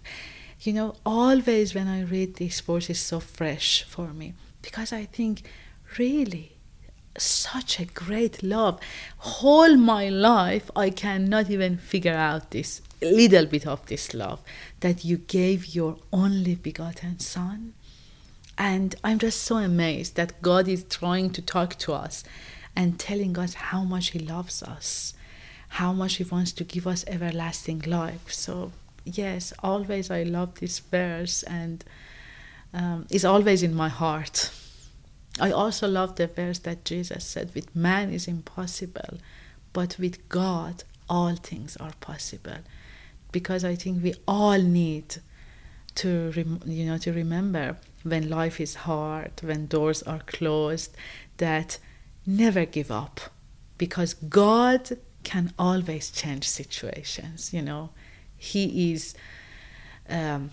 You 0.61 0.73
know, 0.73 0.95
always 1.05 1.73
when 1.73 1.87
I 1.87 2.01
read 2.01 2.35
this 2.35 2.59
verse 2.59 2.89
is 2.89 2.99
so 2.99 3.19
fresh 3.19 3.83
for 3.83 4.09
me 4.13 4.33
because 4.61 4.91
I 4.91 5.05
think, 5.05 5.43
really, 5.97 6.57
such 7.17 7.79
a 7.79 7.85
great 7.85 8.43
love. 8.43 8.79
Whole 9.17 9.77
my 9.77 10.09
life, 10.09 10.69
I 10.75 10.89
cannot 10.89 11.49
even 11.49 11.77
figure 11.77 12.13
out 12.13 12.51
this 12.51 12.81
little 13.01 13.45
bit 13.45 13.65
of 13.65 13.85
this 13.85 14.13
love 14.13 14.41
that 14.81 15.05
you 15.05 15.17
gave 15.17 15.67
your 15.67 15.97
only 16.11 16.55
begotten 16.55 17.19
Son 17.19 17.73
and 18.59 18.93
I'm 19.05 19.19
just 19.19 19.43
so 19.43 19.55
amazed 19.55 20.17
that 20.17 20.41
God 20.41 20.67
is 20.67 20.83
trying 20.83 21.29
to 21.31 21.41
talk 21.41 21.75
to 21.77 21.93
us 21.93 22.25
and 22.75 22.99
telling 22.99 23.39
us 23.39 23.53
how 23.53 23.85
much 23.85 24.09
He 24.09 24.19
loves 24.19 24.61
us, 24.61 25.13
how 25.69 25.93
much 25.93 26.15
He 26.17 26.25
wants 26.25 26.51
to 26.53 26.65
give 26.65 26.85
us 26.85 27.05
everlasting 27.07 27.79
life. 27.87 28.33
So, 28.33 28.73
yes, 29.05 29.53
always 29.63 30.11
I 30.11 30.23
love 30.23 30.59
this 30.59 30.79
verse 30.79 31.41
and 31.43 31.85
um, 32.73 33.07
it's 33.09 33.23
always 33.23 33.63
in 33.63 33.73
my 33.73 33.87
heart. 33.87 34.51
I 35.39 35.51
also 35.51 35.87
love 35.87 36.17
the 36.17 36.27
verse 36.27 36.59
that 36.59 36.83
Jesus 36.83 37.23
said, 37.23 37.55
with 37.55 37.73
man 37.73 38.11
is 38.11 38.27
impossible, 38.27 39.19
but 39.71 39.95
with 39.97 40.27
God 40.27 40.83
all 41.09 41.35
things 41.37 41.77
are 41.77 41.93
possible. 42.01 42.57
Because 43.31 43.63
I 43.63 43.75
think 43.75 44.03
we 44.03 44.15
all 44.27 44.59
need 44.61 45.15
to, 45.95 46.33
you 46.65 46.85
know, 46.85 46.97
to 46.97 47.13
remember 47.13 47.77
when 48.03 48.29
life 48.29 48.59
is 48.59 48.75
hard, 48.75 49.31
when 49.41 49.67
doors 49.67 50.01
are 50.03 50.19
closed, 50.19 50.95
that 51.37 51.79
never 52.25 52.65
give 52.65 52.91
up. 52.91 53.19
Because 53.77 54.13
God 54.13 54.97
can 55.23 55.53
always 55.57 56.11
change 56.11 56.47
situations. 56.47 57.53
You 57.53 57.61
know, 57.61 57.89
He 58.37 58.93
is 58.93 59.15
um, 60.09 60.51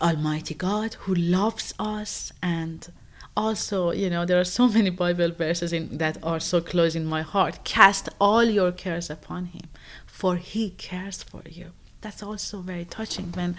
Almighty 0.00 0.54
God 0.54 0.94
who 0.94 1.14
loves 1.14 1.74
us 1.78 2.32
and 2.42 2.90
also 3.36 3.92
you 3.92 4.10
know 4.10 4.26
there 4.26 4.38
are 4.38 4.44
so 4.44 4.68
many 4.68 4.90
bible 4.90 5.30
verses 5.30 5.72
in, 5.72 5.98
that 5.98 6.18
are 6.22 6.40
so 6.40 6.60
close 6.60 6.94
in 6.94 7.04
my 7.04 7.22
heart. 7.22 7.64
Cast 7.64 8.08
all 8.20 8.44
your 8.44 8.72
cares 8.72 9.10
upon 9.10 9.46
him 9.46 9.68
for 10.06 10.36
he 10.36 10.70
cares 10.70 11.22
for 11.22 11.42
you. 11.48 11.72
That's 12.00 12.22
also 12.22 12.60
very 12.60 12.84
touching 12.84 13.32
when 13.32 13.56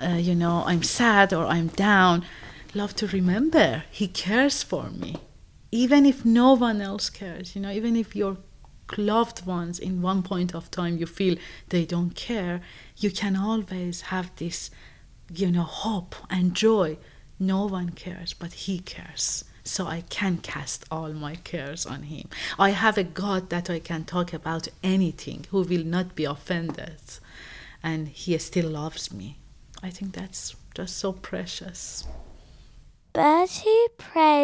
uh, 0.00 0.18
you 0.20 0.34
know, 0.34 0.62
I'm 0.66 0.82
sad 0.82 1.32
or 1.32 1.46
I'm 1.46 1.68
down, 1.68 2.24
love 2.74 2.94
to 2.96 3.06
remember 3.06 3.84
He 3.90 4.08
cares 4.08 4.62
for 4.62 4.90
me. 4.90 5.16
Even 5.70 6.04
if 6.04 6.24
no 6.24 6.52
one 6.54 6.80
else 6.80 7.10
cares, 7.10 7.54
you 7.54 7.62
know, 7.62 7.70
even 7.70 7.96
if 7.96 8.14
your 8.14 8.36
loved 8.98 9.46
ones 9.46 9.78
in 9.78 10.02
one 10.02 10.22
point 10.22 10.54
of 10.54 10.70
time 10.70 10.98
you 10.98 11.06
feel 11.06 11.36
they 11.68 11.84
don't 11.84 12.14
care, 12.14 12.60
you 12.96 13.10
can 13.10 13.36
always 13.36 14.02
have 14.02 14.30
this, 14.36 14.70
you 15.32 15.50
know, 15.50 15.62
hope 15.62 16.14
and 16.28 16.54
joy. 16.54 16.96
No 17.38 17.66
one 17.66 17.90
cares, 17.90 18.34
but 18.34 18.52
He 18.52 18.78
cares. 18.80 19.44
So 19.64 19.86
I 19.86 20.02
can 20.10 20.38
cast 20.38 20.84
all 20.90 21.12
my 21.12 21.36
cares 21.36 21.86
on 21.86 22.04
Him. 22.04 22.28
I 22.58 22.70
have 22.70 22.98
a 22.98 23.04
God 23.04 23.48
that 23.50 23.70
I 23.70 23.78
can 23.78 24.04
talk 24.04 24.32
about 24.32 24.68
anything, 24.82 25.46
who 25.50 25.62
will 25.62 25.84
not 25.84 26.14
be 26.14 26.24
offended, 26.24 27.00
and 27.82 28.08
He 28.08 28.36
still 28.38 28.70
loves 28.70 29.12
me. 29.12 29.38
I 29.82 29.90
think 29.90 30.14
that's 30.14 30.54
just 30.74 30.96
so 30.96 31.12
precious. 31.12 32.06
Bertie 33.12 33.88
prays. 33.98 34.32